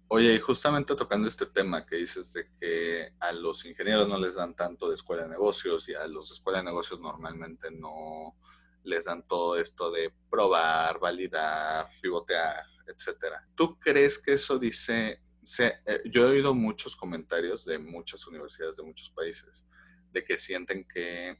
Oye, 0.07 0.33
y 0.33 0.39
justamente 0.39 0.95
tocando 0.95 1.27
este 1.27 1.47
tema 1.47 1.85
que 1.85 1.97
dices 1.97 2.31
de 2.31 2.47
que 2.59 3.13
a 3.19 3.33
los 3.33 3.65
ingenieros 3.65 4.07
no 4.07 4.17
les 4.17 4.35
dan 4.35 4.55
tanto 4.55 4.87
de 4.87 4.95
escuela 4.95 5.23
de 5.23 5.29
negocios 5.29 5.89
y 5.89 5.95
a 5.95 6.07
los 6.07 6.29
de 6.29 6.35
escuela 6.35 6.59
de 6.59 6.65
negocios 6.65 7.01
normalmente 7.01 7.71
no 7.71 8.37
les 8.83 9.05
dan 9.05 9.27
todo 9.27 9.57
esto 9.57 9.91
de 9.91 10.13
probar, 10.29 10.97
validar, 10.99 11.89
pivotear, 12.01 12.63
etcétera. 12.87 13.45
¿Tú 13.55 13.77
crees 13.79 14.17
que 14.17 14.33
eso 14.33 14.57
dice, 14.59 15.19
eh, 15.59 16.01
yo 16.05 16.27
he 16.27 16.31
oído 16.31 16.53
muchos 16.53 16.95
comentarios 16.95 17.65
de 17.65 17.79
muchas 17.79 18.25
universidades 18.27 18.77
de 18.77 18.83
muchos 18.83 19.09
países 19.09 19.65
de 20.11 20.23
que 20.23 20.37
sienten 20.37 20.87
que 20.87 21.37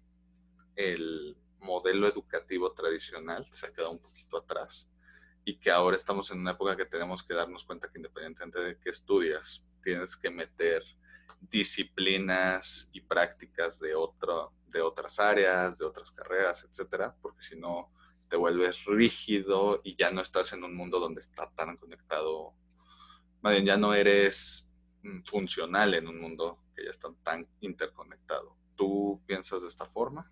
el 0.75 1.37
modelo 1.83 2.07
educativo 2.07 2.71
tradicional 2.71 3.45
se 3.51 3.65
ha 3.65 3.73
quedado 3.73 3.91
un 3.91 3.99
poquito 3.99 4.37
atrás 4.37 4.89
y 5.43 5.57
que 5.57 5.69
ahora 5.69 5.97
estamos 5.97 6.31
en 6.31 6.39
una 6.39 6.51
época 6.51 6.77
que 6.77 6.85
tenemos 6.85 7.23
que 7.23 7.33
darnos 7.33 7.65
cuenta 7.65 7.91
que 7.91 7.99
independientemente 7.99 8.59
de 8.61 8.79
qué 8.79 8.89
estudias, 8.89 9.65
tienes 9.83 10.15
que 10.15 10.31
meter 10.31 10.81
disciplinas 11.41 12.89
y 12.93 13.01
prácticas 13.01 13.81
de, 13.81 13.95
otro, 13.95 14.53
de 14.67 14.79
otras 14.79 15.19
áreas, 15.19 15.77
de 15.77 15.85
otras 15.85 16.13
carreras, 16.13 16.65
etcétera, 16.69 17.17
porque 17.21 17.41
si 17.41 17.59
no 17.59 17.91
te 18.29 18.37
vuelves 18.37 18.85
rígido 18.85 19.81
y 19.83 19.97
ya 19.97 20.09
no 20.11 20.21
estás 20.21 20.53
en 20.53 20.63
un 20.63 20.73
mundo 20.73 21.01
donde 21.01 21.19
está 21.19 21.51
tan 21.51 21.75
conectado, 21.75 22.53
más 23.41 23.51
bien 23.51 23.65
ya 23.65 23.75
no 23.75 23.93
eres 23.93 24.69
mm, 25.01 25.23
funcional 25.25 25.93
en 25.95 26.07
un 26.07 26.21
mundo 26.21 26.63
que 26.73 26.85
ya 26.85 26.91
está 26.91 27.09
tan 27.23 27.45
interconectado. 27.59 28.55
¿Tú 28.77 29.21
piensas 29.27 29.61
de 29.61 29.67
esta 29.67 29.85
forma? 29.87 30.31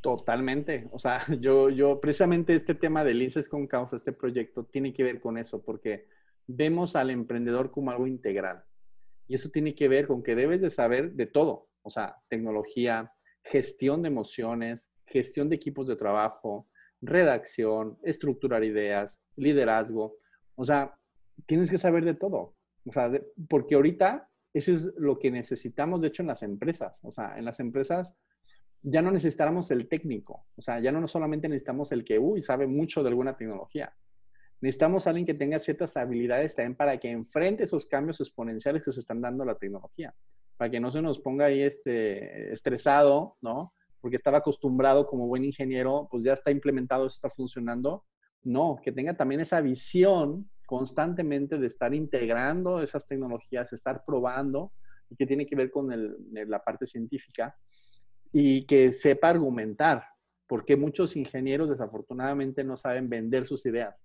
Totalmente. 0.00 0.88
O 0.92 0.98
sea, 0.98 1.20
yo, 1.40 1.68
yo, 1.68 2.00
precisamente 2.00 2.54
este 2.54 2.74
tema 2.74 3.04
de 3.04 3.14
Linces 3.14 3.48
con 3.48 3.66
Causa, 3.66 3.96
este 3.96 4.12
proyecto, 4.12 4.64
tiene 4.64 4.92
que 4.92 5.02
ver 5.02 5.20
con 5.20 5.38
eso, 5.38 5.62
porque 5.62 6.06
vemos 6.46 6.96
al 6.96 7.10
emprendedor 7.10 7.70
como 7.70 7.90
algo 7.90 8.06
integral. 8.06 8.64
Y 9.26 9.34
eso 9.34 9.50
tiene 9.50 9.74
que 9.74 9.88
ver 9.88 10.06
con 10.06 10.22
que 10.22 10.34
debes 10.34 10.60
de 10.60 10.70
saber 10.70 11.12
de 11.12 11.26
todo. 11.26 11.68
O 11.82 11.90
sea, 11.90 12.16
tecnología, 12.28 13.12
gestión 13.44 14.02
de 14.02 14.08
emociones, 14.08 14.90
gestión 15.06 15.48
de 15.48 15.56
equipos 15.56 15.86
de 15.86 15.96
trabajo, 15.96 16.68
redacción, 17.00 17.98
estructurar 18.02 18.64
ideas, 18.64 19.22
liderazgo. 19.36 20.16
O 20.56 20.64
sea, 20.64 20.98
tienes 21.46 21.70
que 21.70 21.78
saber 21.78 22.04
de 22.04 22.14
todo. 22.14 22.56
O 22.84 22.92
sea, 22.92 23.10
porque 23.48 23.76
ahorita 23.76 24.28
eso 24.52 24.72
es 24.72 24.92
lo 24.96 25.18
que 25.18 25.30
necesitamos, 25.30 26.00
de 26.00 26.08
hecho, 26.08 26.22
en 26.22 26.28
las 26.28 26.42
empresas. 26.42 27.00
O 27.04 27.12
sea, 27.12 27.38
en 27.38 27.44
las 27.44 27.60
empresas 27.60 28.16
ya 28.82 29.02
no 29.02 29.10
necesitamos 29.10 29.70
el 29.70 29.88
técnico, 29.88 30.46
o 30.56 30.62
sea, 30.62 30.80
ya 30.80 30.90
no 30.92 31.06
solamente 31.06 31.48
necesitamos 31.48 31.92
el 31.92 32.04
que, 32.04 32.18
uy, 32.18 32.42
sabe 32.42 32.66
mucho 32.66 33.02
de 33.02 33.10
alguna 33.10 33.36
tecnología. 33.36 33.94
Necesitamos 34.60 35.06
alguien 35.06 35.26
que 35.26 35.34
tenga 35.34 35.58
ciertas 35.58 35.96
habilidades 35.96 36.54
también 36.54 36.76
para 36.76 36.98
que 36.98 37.10
enfrente 37.10 37.64
esos 37.64 37.86
cambios 37.86 38.20
exponenciales 38.20 38.82
que 38.82 38.92
se 38.92 39.00
están 39.00 39.20
dando 39.20 39.42
a 39.42 39.46
la 39.46 39.54
tecnología, 39.54 40.14
para 40.56 40.70
que 40.70 40.80
no 40.80 40.90
se 40.90 41.00
nos 41.00 41.18
ponga 41.18 41.46
ahí 41.46 41.62
este, 41.62 42.52
estresado, 42.52 43.36
¿no? 43.40 43.72
Porque 44.00 44.16
estaba 44.16 44.38
acostumbrado 44.38 45.06
como 45.06 45.26
buen 45.26 45.44
ingeniero, 45.44 46.08
pues 46.10 46.24
ya 46.24 46.34
está 46.34 46.50
implementado, 46.50 47.06
está 47.06 47.30
funcionando. 47.30 48.04
No, 48.42 48.80
que 48.82 48.92
tenga 48.92 49.14
también 49.14 49.42
esa 49.42 49.60
visión 49.60 50.50
constantemente 50.66 51.58
de 51.58 51.66
estar 51.66 51.94
integrando 51.94 52.82
esas 52.82 53.06
tecnologías, 53.06 53.72
estar 53.72 54.04
probando, 54.06 54.72
y 55.10 55.16
que 55.16 55.26
tiene 55.26 55.44
que 55.44 55.56
ver 55.56 55.70
con 55.70 55.88
la 55.90 56.62
parte 56.62 56.86
científica 56.86 57.56
y 58.32 58.66
que 58.66 58.92
sepa 58.92 59.28
argumentar, 59.28 60.04
porque 60.46 60.76
muchos 60.76 61.16
ingenieros 61.16 61.68
desafortunadamente 61.68 62.64
no 62.64 62.76
saben 62.76 63.08
vender 63.08 63.46
sus 63.46 63.64
ideas. 63.66 64.02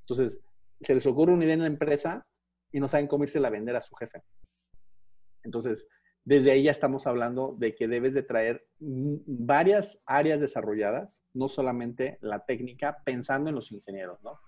Entonces, 0.00 0.40
se 0.80 0.94
les 0.94 1.06
ocurre 1.06 1.32
una 1.32 1.44
idea 1.44 1.54
en 1.54 1.60
la 1.60 1.66
empresa 1.66 2.26
y 2.72 2.80
no 2.80 2.88
saben 2.88 3.06
cómo 3.06 3.24
irse 3.24 3.44
a 3.44 3.50
vender 3.50 3.76
a 3.76 3.80
su 3.80 3.94
jefe. 3.94 4.22
Entonces, 5.42 5.86
desde 6.24 6.50
ahí 6.50 6.64
ya 6.64 6.70
estamos 6.70 7.06
hablando 7.06 7.54
de 7.58 7.74
que 7.74 7.86
debes 7.86 8.14
de 8.14 8.22
traer 8.22 8.66
varias 8.78 10.02
áreas 10.06 10.40
desarrolladas, 10.40 11.22
no 11.34 11.48
solamente 11.48 12.18
la 12.22 12.44
técnica, 12.44 12.98
pensando 13.04 13.50
en 13.50 13.56
los 13.56 13.70
ingenieros, 13.72 14.22
¿no? 14.22 14.40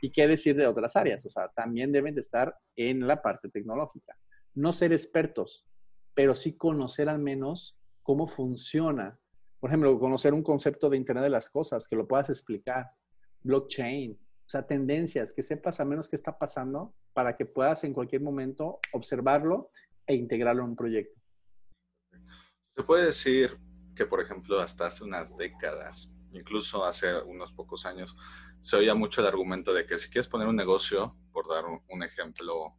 Y 0.00 0.12
qué 0.12 0.28
decir 0.28 0.54
de 0.54 0.66
otras 0.66 0.96
áreas, 0.96 1.24
o 1.26 1.30
sea, 1.30 1.48
también 1.48 1.90
deben 1.90 2.14
de 2.14 2.20
estar 2.20 2.56
en 2.76 3.06
la 3.06 3.20
parte 3.20 3.48
tecnológica. 3.48 4.16
No 4.54 4.72
ser 4.72 4.92
expertos, 4.92 5.66
pero 6.14 6.34
sí 6.34 6.56
conocer 6.56 7.08
al 7.08 7.18
menos 7.18 7.76
cómo 8.04 8.28
funciona. 8.28 9.18
Por 9.58 9.70
ejemplo, 9.70 9.98
conocer 9.98 10.32
un 10.32 10.44
concepto 10.44 10.88
de 10.88 10.96
Internet 10.96 11.24
de 11.24 11.30
las 11.30 11.50
Cosas, 11.50 11.88
que 11.88 11.96
lo 11.96 12.06
puedas 12.06 12.30
explicar, 12.30 12.92
blockchain, 13.42 14.12
o 14.12 14.48
sea, 14.48 14.64
tendencias, 14.64 15.32
que 15.32 15.42
sepas 15.42 15.80
al 15.80 15.88
menos 15.88 16.08
qué 16.08 16.14
está 16.14 16.38
pasando 16.38 16.94
para 17.12 17.36
que 17.36 17.46
puedas 17.46 17.82
en 17.82 17.94
cualquier 17.94 18.20
momento 18.20 18.78
observarlo 18.92 19.70
e 20.06 20.14
integrarlo 20.14 20.62
en 20.62 20.70
un 20.70 20.76
proyecto. 20.76 21.18
Se 22.76 22.82
puede 22.82 23.06
decir 23.06 23.58
que, 23.96 24.04
por 24.04 24.20
ejemplo, 24.20 24.60
hasta 24.60 24.86
hace 24.86 25.02
unas 25.02 25.36
décadas, 25.36 26.12
incluso 26.32 26.84
hace 26.84 27.22
unos 27.22 27.52
pocos 27.52 27.86
años, 27.86 28.14
se 28.60 28.76
oía 28.76 28.94
mucho 28.94 29.22
el 29.22 29.28
argumento 29.28 29.72
de 29.72 29.86
que 29.86 29.98
si 29.98 30.10
quieres 30.10 30.28
poner 30.28 30.46
un 30.46 30.56
negocio, 30.56 31.16
por 31.32 31.48
dar 31.48 31.64
un, 31.66 32.02
ejemplo 32.02 32.76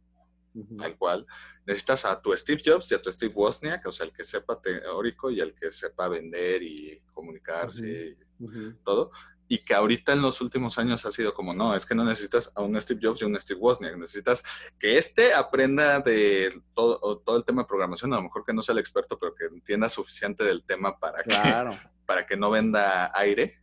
tal 0.78 0.96
cual, 0.96 1.26
necesitas 1.66 2.04
a 2.04 2.20
tu 2.20 2.32
Steve 2.36 2.62
Jobs 2.64 2.90
y 2.90 2.94
a 2.94 3.02
tu 3.02 3.12
Steve 3.12 3.32
Wozniak, 3.34 3.86
o 3.86 3.92
sea, 3.92 4.06
el 4.06 4.12
que 4.12 4.24
sepa 4.24 4.60
teórico 4.60 5.30
y 5.30 5.40
el 5.40 5.54
que 5.54 5.70
sepa 5.70 6.08
vender 6.08 6.62
y 6.62 7.02
comunicarse 7.12 8.16
y 8.40 8.74
todo. 8.84 9.10
Y 9.48 9.58
que 9.58 9.74
ahorita 9.74 10.12
en 10.12 10.22
los 10.22 10.40
últimos 10.40 10.76
años 10.78 11.06
ha 11.06 11.12
sido 11.12 11.32
como, 11.32 11.54
no, 11.54 11.74
es 11.74 11.86
que 11.86 11.94
no 11.94 12.04
necesitas 12.04 12.50
a 12.56 12.62
un 12.62 12.80
Steve 12.80 13.00
Jobs 13.02 13.22
y 13.22 13.24
un 13.24 13.38
Steve 13.38 13.60
Wozniak, 13.60 13.96
necesitas 13.96 14.42
que 14.78 14.98
este 14.98 15.34
aprenda 15.34 16.00
de 16.00 16.60
todo, 16.74 17.18
todo 17.18 17.36
el 17.36 17.44
tema 17.44 17.62
de 17.62 17.68
programación, 17.68 18.12
a 18.12 18.16
lo 18.16 18.24
mejor 18.24 18.44
que 18.44 18.52
no 18.52 18.62
sea 18.62 18.72
el 18.72 18.80
experto, 18.80 19.18
pero 19.18 19.34
que 19.34 19.46
entienda 19.46 19.88
suficiente 19.88 20.42
del 20.42 20.64
tema 20.64 20.98
para, 20.98 21.22
que, 21.22 21.34
para 22.06 22.26
que 22.26 22.36
no 22.36 22.50
venda 22.50 23.10
aire, 23.14 23.60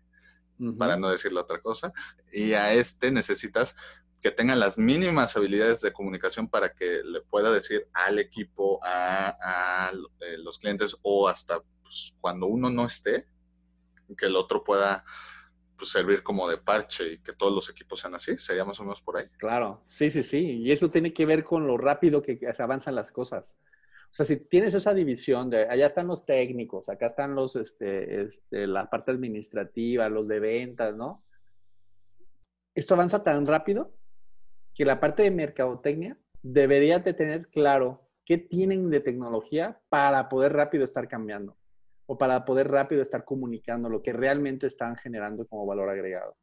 para 0.78 0.98
no 0.98 1.10
decirle 1.10 1.40
otra 1.40 1.62
cosa. 1.62 1.92
Y 2.32 2.54
a 2.54 2.74
este 2.74 3.12
necesitas 3.12 3.76
que 4.24 4.32
tenga 4.32 4.56
las 4.56 4.78
mínimas 4.78 5.36
habilidades 5.36 5.82
de 5.82 5.92
comunicación 5.92 6.48
para 6.48 6.74
que 6.74 7.02
le 7.04 7.20
pueda 7.22 7.52
decir 7.52 7.90
al 7.92 8.20
equipo, 8.20 8.80
a, 8.82 9.92
eh, 10.22 10.38
los 10.38 10.58
clientes 10.58 10.98
o 11.02 11.28
hasta 11.28 11.62
pues, 11.82 12.16
cuando 12.22 12.48
uno 12.48 12.70
no 12.70 12.86
esté, 12.86 13.28
que 14.18 14.28
el 14.28 14.38
otro 14.38 14.64
pueda 14.64 15.04
pues, 15.78 15.90
servir 15.90 16.24
como 16.24 16.48
de 16.48 16.58
parche 16.58 17.14
y 17.14 17.18
que 17.18 17.34
todos 17.34 17.54
los 17.54 17.70
equipos 17.70 18.00
sean 18.00 18.16
así, 18.16 18.38
sería 18.38 18.64
más 18.64 18.80
o 18.80 18.84
menos 18.84 19.02
por 19.02 19.18
ahí. 19.18 19.26
Claro, 19.38 19.82
sí, 19.84 20.10
sí, 20.10 20.24
sí. 20.24 20.40
Y 20.40 20.72
eso 20.72 20.90
tiene 20.90 21.14
que 21.14 21.26
ver 21.26 21.44
con 21.44 21.68
lo 21.68 21.78
rápido 21.78 22.22
que, 22.22 22.40
avanzan 22.60 22.96
las 22.96 23.12
cosas. 23.12 23.58
O 24.10 24.16
sea, 24.16 24.26
si 24.26 24.38
tienes 24.38 24.74
esa 24.74 24.94
división 24.94 25.50
de 25.50 25.68
allá 25.68 25.88
están 25.88 26.08
los 26.08 26.26
técnicos, 26.26 26.88
acá 26.88 27.08
están 27.08 27.36
los, 27.36 27.58
este, 27.58 28.22
este, 28.22 28.68
la 28.68 28.90
parte 28.90 29.12
administrativa, 29.12 30.08
los 30.08 30.30
de 30.30 30.40
ventas, 30.40 30.96
¿no? 30.96 31.26
Esto 32.74 32.94
avanza 32.94 33.22
tan 33.22 33.46
rápido 33.46 33.94
que 34.74 34.86
la 34.86 35.00
parte 35.00 35.24
de 35.24 35.32
mercadotecnia 35.32 36.18
debería 36.42 37.00
de 37.00 37.14
tener 37.14 37.48
claro 37.48 38.10
qué 38.26 38.38
tienen 38.38 38.90
de 38.90 39.00
tecnología 39.00 39.80
para 39.90 40.30
poder 40.30 40.54
rápido 40.54 40.84
estar 40.84 41.08
cambiando 41.08 41.58
o 42.06 42.18
para 42.18 42.46
poder 42.46 42.70
rápido 42.70 43.02
estar 43.02 43.24
comunicando 43.24 43.90
lo 43.90 44.02
que 44.02 44.14
realmente 44.14 44.68
están 44.68 44.96
generando 44.96 45.48
como 45.48 45.66
valor 45.66 45.90
agregado. 45.90 46.36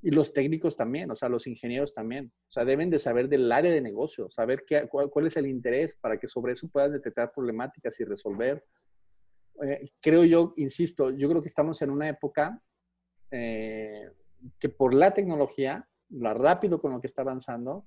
Y 0.00 0.10
los 0.12 0.32
técnicos 0.32 0.76
también, 0.76 1.10
o 1.10 1.16
sea, 1.16 1.28
los 1.28 1.48
ingenieros 1.48 1.92
también. 1.92 2.32
O 2.46 2.50
sea, 2.50 2.64
deben 2.64 2.88
de 2.88 3.00
saber 3.00 3.28
del 3.28 3.50
área 3.50 3.72
de 3.72 3.80
negocio, 3.80 4.30
saber 4.30 4.62
qué, 4.64 4.88
cuál, 4.88 5.26
es 5.26 5.36
el 5.36 5.48
interés 5.48 5.96
para 5.96 6.18
que 6.18 6.28
sobre 6.28 6.52
eso 6.52 6.68
puedan 6.68 6.92
detectar 6.92 7.32
problemáticas 7.32 7.98
y 7.98 8.04
resolver. 8.04 8.64
Eh, 9.60 9.90
creo 10.00 10.22
yo, 10.22 10.54
insisto, 10.56 11.10
yo 11.10 11.28
creo 11.28 11.42
que 11.42 11.48
estamos 11.48 11.82
en 11.82 11.90
una 11.90 12.08
época 12.08 12.62
eh, 13.32 14.08
que 14.60 14.68
por 14.68 14.94
la 14.94 15.10
tecnología 15.10 15.88
lo 16.10 16.34
rápido 16.34 16.80
con 16.80 16.92
lo 16.92 17.00
que 17.00 17.06
está 17.06 17.22
avanzando, 17.22 17.86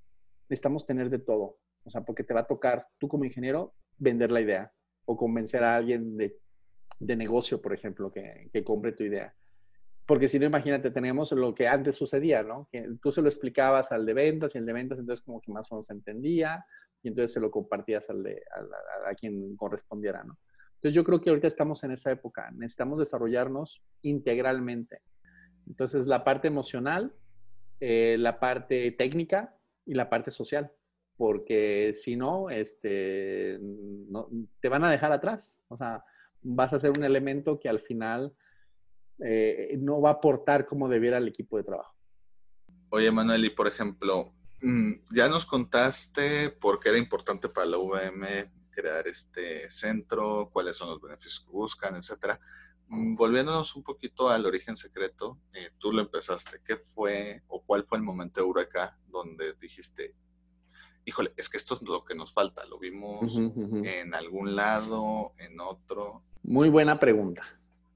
necesitamos 0.50 0.86
tener 0.86 1.10
de 1.10 1.20
todo. 1.20 1.58
O 1.84 1.90
sea, 1.90 2.02
porque 2.02 2.24
te 2.24 2.34
va 2.34 2.42
a 2.42 2.48
tocar, 2.48 2.88
tú 3.00 3.08
como 3.08 3.26
ingeniero, 3.26 3.74
vender 3.98 4.32
la 4.32 4.42
idea 4.42 4.72
o 5.06 5.18
convencer 5.18 5.64
a 5.64 5.76
alguien 5.76 6.18
de, 6.18 6.38
de 7.00 7.16
negocio, 7.16 7.62
por 7.62 7.74
ejemplo, 7.74 8.12
que, 8.12 8.50
que, 8.52 8.64
compre 8.64 8.92
tu 8.92 9.04
idea. 9.04 9.34
Porque 10.06 10.28
si 10.28 10.38
no, 10.40 10.46
imagínate, 10.46 10.92
tenemos 10.92 11.32
lo 11.32 11.56
que 11.56 11.68
antes 11.68 11.96
sucedía, 11.96 12.44
¿no? 12.44 12.68
Que 12.72 12.88
tú 13.02 13.12
se 13.12 13.22
lo 13.22 13.30
explicabas 13.30 13.92
al 13.92 14.06
de 14.06 14.14
ventas 14.14 14.54
y 14.54 14.58
el 14.58 14.66
de 14.66 14.74
ventas 14.74 15.00
entonces 15.00 15.24
como 15.24 15.42
que 15.42 15.52
más 15.52 15.72
o 15.72 15.76
menos 15.76 15.90
entendía 15.90 16.66
y 17.02 17.08
entonces 17.08 17.34
se 17.34 17.40
lo 17.40 17.50
compartías 17.50 18.10
al 18.10 18.22
de, 18.22 18.44
a, 18.52 19.10
a 19.10 19.16
quien 19.16 19.56
correspondiera, 19.56 20.24
¿no? 20.24 20.38
Entonces 20.76 20.96
yo 20.96 21.04
creo 21.04 21.22
que 21.22 21.30
ahorita 21.30 21.48
estamos 21.48 21.84
en 21.84 21.92
esta 21.92 22.12
época, 22.12 22.50
necesitamos 22.52 23.00
desarrollarnos 23.00 23.84
integralmente. 24.02 25.02
Entonces 25.68 26.08
la 26.08 26.24
parte 26.24 26.48
emocional 26.48 27.16
eh, 27.84 28.16
la 28.20 28.40
parte 28.40 28.92
técnica 28.92 29.58
y 29.88 29.96
la 29.96 30.08
parte 30.08 30.30
social, 30.30 30.72
porque 31.18 31.94
si 31.96 32.16
no, 32.16 32.52
este, 32.52 33.58
no, 33.60 34.30
te 34.60 34.70
van 34.70 34.84
a 34.84 34.92
dejar 34.92 35.12
atrás. 35.12 35.60
O 35.68 35.76
sea, 35.76 36.04
vas 36.44 36.74
a 36.74 36.80
ser 36.80 36.92
un 36.92 37.04
elemento 37.04 37.60
que 37.60 37.70
al 37.70 37.80
final 37.80 38.36
eh, 39.18 39.76
no 39.80 40.00
va 40.00 40.10
a 40.10 40.14
aportar 40.14 40.68
como 40.68 40.88
debiera 40.88 41.18
al 41.18 41.28
equipo 41.28 41.58
de 41.58 41.64
trabajo. 41.64 41.96
Oye, 42.90 43.10
Manuel, 43.10 43.46
y 43.46 43.50
por 43.50 43.68
ejemplo, 43.68 44.32
mm, 44.62 44.92
ya 45.12 45.28
nos 45.28 45.48
contaste 45.48 46.52
por 46.52 46.80
qué 46.80 46.90
era 46.90 47.00
importante 47.00 47.50
para 47.50 47.66
la 47.66 47.78
VM 47.78 48.52
crear 48.70 49.08
este 49.08 49.72
centro, 49.72 50.52
cuáles 50.54 50.78
son 50.78 50.90
los 50.90 51.02
beneficios 51.02 51.40
que 51.40 51.52
buscan, 51.52 51.96
etcétera. 51.96 52.40
Mm, 52.92 53.16
volviéndonos 53.16 53.74
un 53.78 53.84
poquito 53.84 54.30
al 54.30 54.46
origen 54.46 54.76
secreto, 54.76 55.38
eh, 55.54 55.70
tú 55.80 55.94
lo 55.94 56.02
empezaste. 56.02 56.60
¿Qué 56.64 56.76
fue 56.94 57.42
o 57.48 57.62
cuál 57.64 57.86
fue 57.86 57.98
el 57.98 58.04
momento 58.04 58.42
Eureka 58.42 58.98
donde 59.08 59.54
dijiste, 59.62 60.14
híjole, 61.06 61.32
es 61.38 61.48
que 61.48 61.56
esto 61.56 61.76
es 61.76 61.82
lo 61.84 62.04
que 62.04 62.16
nos 62.16 62.34
falta? 62.34 62.66
¿Lo 62.66 62.78
vimos 62.78 63.34
en 63.38 64.14
algún 64.14 64.58
lado, 64.58 65.32
en 65.38 65.62
otro? 65.62 66.24
Muy 66.44 66.68
buena 66.68 67.00
pregunta. 67.00 67.44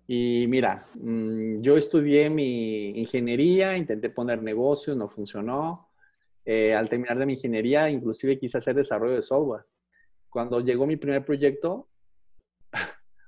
Y 0.07 0.45
mira, 0.47 0.87
mm, 0.93 1.59
yo 1.61 1.75
estudié 1.75 2.29
mi 2.29 2.97
ingeniería, 2.97 3.75
intenté 3.75 4.09
poner 4.09 4.41
negocio, 4.41 4.95
no 4.95 5.09
funcionó. 5.09 5.89
Eh, 6.45 6.73
al 6.73 6.87
terminar 6.87 7.19
de 7.19 7.25
mi 7.25 7.33
ingeniería, 7.33 7.89
inclusive 7.89 8.37
quise 8.37 8.59
hacer 8.59 8.75
desarrollo 8.75 9.15
de 9.15 9.21
software. 9.23 9.65
Cuando 10.29 10.61
llegó 10.61 10.87
mi 10.87 10.95
primer 10.95 11.25
proyecto, 11.25 11.89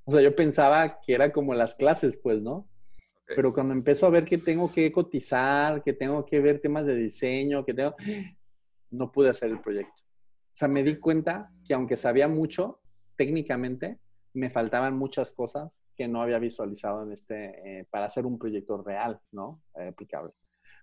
o 0.08 0.12
sea, 0.14 0.22
yo 0.22 0.34
pensaba 0.34 1.02
que 1.02 1.14
era 1.14 1.34
como 1.34 1.54
las 1.54 1.76
clases, 1.76 2.16
pues, 2.16 2.42
¿no? 2.42 2.66
Pero 3.36 3.54
cuando 3.54 3.74
empezó 3.74 4.06
a 4.06 4.10
ver 4.10 4.24
que 4.24 4.38
tengo 4.38 4.72
que 4.72 4.90
cotizar, 4.90 5.84
que 5.84 5.92
tengo 5.92 6.26
que 6.26 6.40
ver 6.40 6.62
temas 6.62 6.86
de 6.86 6.96
diseño, 6.96 7.66
que 7.66 7.74
tengo, 7.74 7.94
no 8.90 9.12
pude 9.12 9.30
hacer 9.30 9.52
el 9.52 9.60
proyecto. 9.60 10.04
O 10.04 10.54
sea, 10.54 10.70
me 10.70 10.82
di 10.82 10.96
cuenta 10.96 11.52
que 11.68 11.74
aunque 11.74 11.98
sabía 11.98 12.30
mucho 12.30 12.80
técnicamente, 13.18 14.00
me 14.34 14.50
faltaban 14.50 14.98
muchas 14.98 15.34
cosas 15.34 15.82
que 15.94 16.08
no 16.08 16.22
había 16.22 16.40
visualizado 16.40 17.04
en 17.04 17.12
este, 17.12 17.80
eh, 17.80 17.86
para 17.90 18.06
hacer 18.06 18.26
un 18.26 18.40
proyecto 18.40 18.82
real, 18.82 19.20
¿no? 19.34 19.62
Eh, 19.76 19.88
aplicable. 19.90 20.32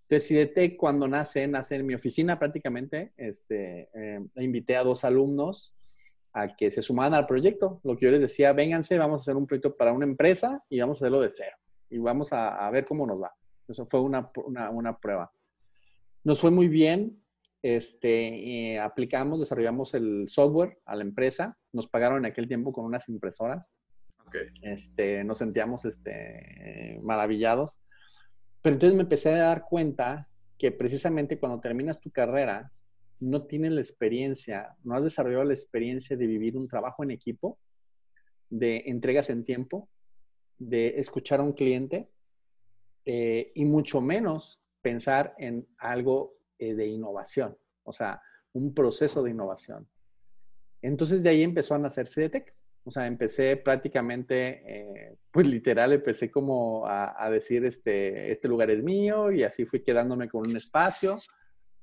Entonces, 0.03 0.29
CIDETEC 0.29 0.77
cuando 0.77 1.09
nace, 1.09 1.49
nace 1.49 1.77
en 1.77 1.87
mi 1.87 1.95
oficina 1.95 2.39
prácticamente, 2.39 3.15
este, 3.17 3.89
eh, 3.95 4.21
invité 4.37 4.77
a 4.77 4.85
dos 4.85 5.03
alumnos 5.03 5.75
a 6.35 6.49
que 6.49 6.71
se 6.71 6.83
sumaran 6.83 7.15
al 7.15 7.27
proyecto. 7.27 7.81
Lo 7.85 7.97
que 7.97 8.07
yo 8.07 8.11
les 8.11 8.21
decía, 8.21 8.53
vénganse, 8.53 8.99
vamos 8.99 9.21
a 9.21 9.23
hacer 9.23 9.37
un 9.37 9.47
proyecto 9.47 9.77
para 9.77 9.93
una 9.93 10.05
empresa 10.05 10.63
y 10.69 10.81
vamos 10.81 10.99
a 10.99 11.05
hacerlo 11.05 11.21
de 11.21 11.31
cero. 11.31 11.57
Y 11.89 11.99
vamos 11.99 12.33
a, 12.33 12.69
ver 12.71 12.85
cómo 12.85 13.07
nos 13.07 13.23
va. 13.23 13.33
Eso 13.69 13.87
fue 13.87 14.01
una, 14.01 14.31
una, 14.45 14.99
prueba. 14.99 15.33
Nos 16.25 16.41
fue 16.41 16.51
muy 16.51 16.69
bien. 16.69 17.23
Este, 17.63 18.73
eh, 18.75 18.79
aplicamos, 18.81 19.41
desarrollamos 19.41 19.95
el 19.95 20.29
software 20.29 20.77
a 20.85 20.97
la 20.97 21.03
empresa. 21.03 21.57
Nos 21.73 21.87
pagaron 21.87 22.19
en 22.19 22.27
aquel 22.27 22.49
tiempo 22.49 22.73
con 22.73 22.85
unas 22.85 23.09
impresoras. 23.09 23.71
Este, 24.63 25.23
nos 25.23 25.39
sentíamos 25.39 25.85
este, 25.85 26.99
maravillados. 27.03 27.81
Pero 28.61 28.75
entonces 28.75 28.97
me 28.97 29.03
empecé 29.03 29.33
a 29.33 29.39
dar 29.39 29.65
cuenta 29.69 30.29
que 30.59 30.73
precisamente 30.73 31.39
cuando 31.39 31.61
terminas 31.61 32.01
tu 32.01 32.11
carrera, 32.11 32.73
no 33.21 33.47
tienes 33.47 33.73
la 33.73 33.81
experiencia, 33.81 34.77
no 34.83 34.95
has 34.95 35.03
desarrollado 35.03 35.45
la 35.45 35.55
experiencia 35.55 36.17
de 36.17 36.27
vivir 36.27 36.57
un 36.57 36.69
trabajo 36.69 37.03
en 37.03 37.11
equipo, 37.11 37.59
de 38.51 38.85
entregas 38.87 39.31
en 39.31 39.45
tiempo, 39.45 39.89
de 40.59 41.01
escuchar 41.01 41.41
a 41.41 41.43
un 41.43 41.53
cliente 41.53 42.09
eh, 43.05 43.53
y 43.55 43.65
mucho 43.65 44.01
menos 44.01 44.63
pensar 44.81 45.35
en 45.39 45.67
algo 45.79 46.35
eh, 46.59 46.75
de 46.75 46.87
innovación, 46.87 47.57
o 47.83 47.93
sea, 47.93 48.21
un 48.53 48.75
proceso 48.75 49.23
de 49.23 49.31
innovación. 49.31 49.89
Entonces 50.83 51.23
de 51.23 51.31
ahí 51.31 51.43
empezó 51.43 51.75
a 51.75 51.79
nacer 51.79 52.07
CDTEC. 52.07 52.55
O 52.87 52.91
sea, 52.91 53.07
empecé 53.07 53.57
prácticamente, 53.57 54.63
eh, 54.67 55.17
pues 55.31 55.49
literal, 55.49 55.95
empecé 55.95 56.31
como 56.31 56.87
a, 56.87 57.31
decir, 57.31 57.65
este, 57.65 58.31
este 58.31 58.47
lugar 58.47 58.71
es 58.71 58.83
mío 58.83 59.33
y 59.33 59.43
así 59.43 59.65
fui 59.65 59.83
quedándome 59.83 60.29
con 60.29 60.47
un 60.47 60.55
espacio. 60.55 61.19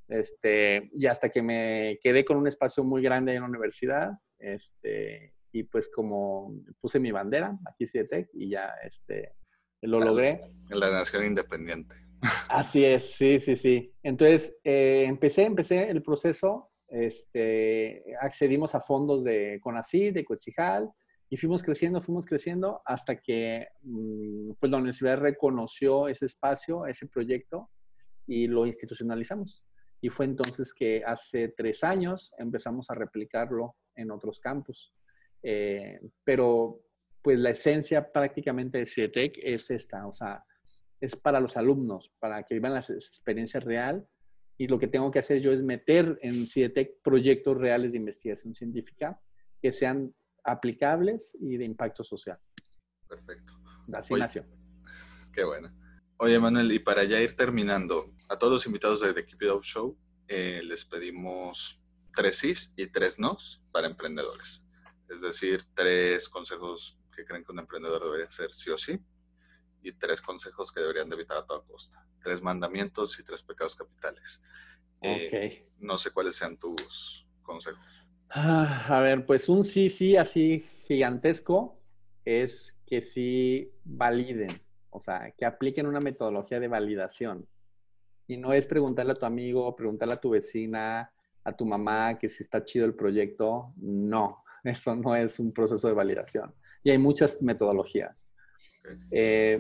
Este, 0.08 0.90
y 0.94 1.06
hasta 1.06 1.30
que 1.30 1.42
me 1.42 1.98
quedé 2.02 2.26
con 2.26 2.38
un 2.38 2.48
espacio 2.48 2.84
muy 2.84 3.02
grande 3.02 3.34
en 3.34 3.42
la 3.42 3.48
universidad, 3.48 4.12
este, 4.40 5.34
y 5.52 5.64
pues 5.64 5.90
como 5.90 6.54
puse 6.80 7.00
mi 7.00 7.12
bandera, 7.12 7.58
aquí 7.70 7.88
CIETEC, 7.88 8.30
y 8.34 8.50
ya 8.50 8.74
este, 8.84 9.36
lo 9.82 10.00
logré. 10.00 10.42
En 10.70 10.80
la 10.80 10.92
nación 10.92 11.26
independiente. 11.26 11.96
Así 12.50 12.84
es, 12.84 13.14
sí, 13.14 13.40
sí, 13.40 13.56
sí. 13.56 13.94
Entonces, 14.04 14.56
eh, 14.64 15.06
empecé, 15.08 15.44
empecé 15.44 15.90
el 15.90 16.04
proceso, 16.04 16.72
este, 16.88 18.04
accedimos 18.20 18.76
a 18.76 18.82
fondos 18.82 19.24
de 19.24 19.60
CONACYT, 19.62 20.14
de 20.14 20.26
Coetzijal, 20.26 20.92
y 21.30 21.38
fuimos 21.38 21.64
creciendo, 21.64 22.02
fuimos 22.02 22.26
creciendo 22.26 22.82
hasta 22.86 23.16
que 23.16 23.66
mm, 23.84 24.52
pues 24.60 24.70
la 24.70 24.78
universidad 24.78 25.18
reconoció 25.18 26.10
ese 26.10 26.26
espacio, 26.26 26.86
ese 26.86 27.08
proyecto, 27.08 27.70
y 28.28 28.48
lo 28.48 28.66
institucionalizamos. 28.66 29.64
Y 30.02 30.10
fue 30.10 30.26
entonces 30.26 30.74
que 30.74 31.04
hace 31.06 31.50
tres 31.50 31.84
años 31.84 32.34
empezamos 32.38 32.90
a 32.90 32.96
replicarlo 32.96 33.76
en 33.96 34.12
otros 34.12 34.40
campus. 34.40 34.94
Eh, 35.44 36.00
pero 36.24 36.82
pues 37.22 37.38
la 37.38 37.52
esencia 37.52 38.12
prácticamente 38.12 38.80
de 38.80 38.86
CIETEC 38.88 39.40
es 39.44 39.70
esta, 39.70 40.08
o 40.08 40.14
sea, 40.14 40.44
es 41.00 41.16
para 41.16 41.40
los 41.40 41.56
alumnos, 41.58 42.12
para 42.20 42.44
que 42.44 42.56
vivan 42.56 42.74
la 42.74 42.80
experiencia 42.80 43.60
real. 43.60 44.08
Y 44.58 44.68
lo 44.68 44.78
que 44.78 44.88
tengo 44.88 45.10
que 45.10 45.20
hacer 45.20 45.40
yo 45.40 45.52
es 45.52 45.64
meter 45.64 46.20
en 46.22 46.46
CIETEC 46.48 47.02
proyectos 47.02 47.58
reales 47.58 47.92
de 47.92 48.00
investigación 48.00 48.54
científica 48.54 49.20
que 49.62 49.72
sean 49.72 50.14
aplicables 50.44 51.36
y 51.40 51.58
de 51.58 51.66
impacto 51.66 52.04
social. 52.04 52.40
Perfecto. 53.08 53.54
Así 53.94 54.14
nació. 54.16 54.46
Qué 55.34 55.44
bueno. 55.44 55.72
Oye, 56.24 56.38
Manuel, 56.40 56.72
y 56.72 56.78
para 56.78 57.04
ya 57.04 57.20
ir 57.20 57.36
terminando, 57.36 58.14
a 58.30 58.38
todos 58.38 58.54
los 58.54 58.66
invitados 58.68 59.02
de 59.02 59.12
The 59.12 59.26
Keep 59.26 59.42
It 59.42 59.50
Up 59.50 59.64
Show 59.64 59.98
eh, 60.28 60.62
les 60.64 60.86
pedimos 60.86 61.82
tres 62.14 62.38
sís 62.38 62.72
y 62.78 62.86
tres 62.86 63.18
nos 63.18 63.60
para 63.72 63.88
emprendedores. 63.88 64.64
Es 65.10 65.22
decir, 65.22 65.64
tres 65.74 66.30
consejos 66.30 67.00
que 67.16 67.26
creen 67.26 67.44
que 67.44 67.52
un 67.52 67.58
emprendedor 67.58 68.04
debería 68.04 68.28
hacer 68.28 68.54
sí 68.54 68.70
o 68.70 68.78
sí 68.78 69.00
y 69.82 69.94
tres 69.94 70.22
consejos 70.22 70.72
que 70.72 70.82
deberían 70.82 71.10
de 71.10 71.16
evitar 71.16 71.40
a 71.40 71.46
toda 71.48 71.64
costa. 71.64 72.06
Tres 72.24 72.40
mandamientos 72.40 73.20
y 73.20 73.24
tres 73.24 73.42
pecados 73.42 73.76
capitales. 73.76 74.44
Eh, 75.02 75.68
no 75.80 75.98
sé 75.98 76.12
cuáles 76.12 76.36
sean 76.36 76.56
tus 76.56 77.26
consejos. 77.42 77.82
Ah, 78.30 78.86
a 78.90 79.00
ver, 79.00 79.26
pues 79.26 79.50
un 79.50 79.64
sí, 79.64 79.90
sí, 79.90 80.16
así 80.16 80.64
gigantesco 80.86 81.82
es 82.24 82.78
que 82.86 83.02
sí 83.02 83.72
validen, 83.84 84.62
o 84.92 85.00
sea, 85.00 85.34
que 85.36 85.46
apliquen 85.46 85.88
una 85.88 86.00
metodología 86.00 86.60
de 86.60 86.68
validación. 86.68 87.48
Y 88.28 88.38
no 88.38 88.54
es 88.54 88.68
preguntarle 88.68 89.14
a 89.14 89.16
tu 89.16 89.26
amigo, 89.26 89.76
preguntarle 89.76 90.14
a 90.14 90.22
tu 90.22 90.30
vecina, 90.30 91.12
a 91.44 91.52
tu 91.56 91.66
mamá 91.66 92.18
que 92.18 92.30
si 92.30 92.44
está 92.44 92.64
chido 92.64 92.86
el 92.86 92.94
proyecto. 92.94 93.74
No, 93.78 94.44
eso 94.64 94.96
no 94.96 95.16
es 95.16 95.40
un 95.40 95.52
proceso 95.52 95.88
de 95.88 95.94
validación. 95.94 96.54
Y 96.84 96.92
hay 96.92 96.98
muchas 96.98 97.42
metodologías. 97.42 98.28
Eh, 99.12 99.60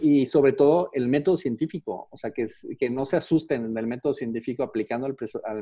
y, 0.00 0.26
sobre 0.26 0.52
todo 0.52 0.90
el 0.94 1.08
método 1.08 1.36
científico, 1.36 2.08
o 2.10 2.16
sea, 2.16 2.30
que, 2.30 2.46
que 2.78 2.88
no 2.88 3.04
se 3.04 3.16
asusten 3.16 3.74
del 3.74 3.86
método 3.86 4.14
científico 4.14 4.62
aplicando 4.62 5.06
al, 5.06 5.14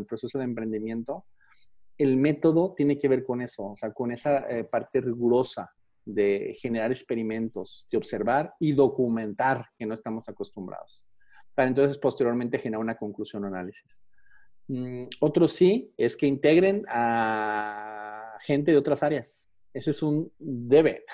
proceso 0.05 0.39
de 0.39 0.45
emprendimiento. 0.45 1.25
El 1.99 2.17
método 2.17 2.75
tiene 2.75 2.99
que 2.99 3.09
ver 3.09 3.25
con 3.25 3.43
eso, 3.43 3.71
o 3.71 3.77
sea, 3.77 3.93
con 3.93 4.13
esa 4.13 4.49
eh, 4.49 4.65
parte 4.65 5.01
rigurosa 5.01 5.73
de 6.05 6.57
generar 6.61 6.91
experimentos, 6.91 7.87
de 7.91 7.99
observar 7.99 8.55
y 8.59 8.73
documentar 8.73 9.67
que 9.79 9.87
no 9.87 9.95
estamos 9.95 10.29
acostumbrados, 10.29 11.07
para 11.55 11.69
entonces 11.69 11.99
posteriormente 11.99 12.59
generar 12.59 12.81
una 12.81 12.97
conclusión 12.97 13.45
o 13.45 13.47
análisis. 13.49 14.01
Mm, 14.69 15.05
otro 15.21 15.49
sí 15.49 15.93
es 15.97 16.17
que 16.17 16.27
integren 16.27 16.85
a 16.89 18.37
gente 18.41 18.73
de 18.73 18.79
otras 18.79 19.03
áreas. 19.03 19.49
Ese 19.75 19.91
es 19.91 20.03
un 20.03 20.31
debe 20.39 21.05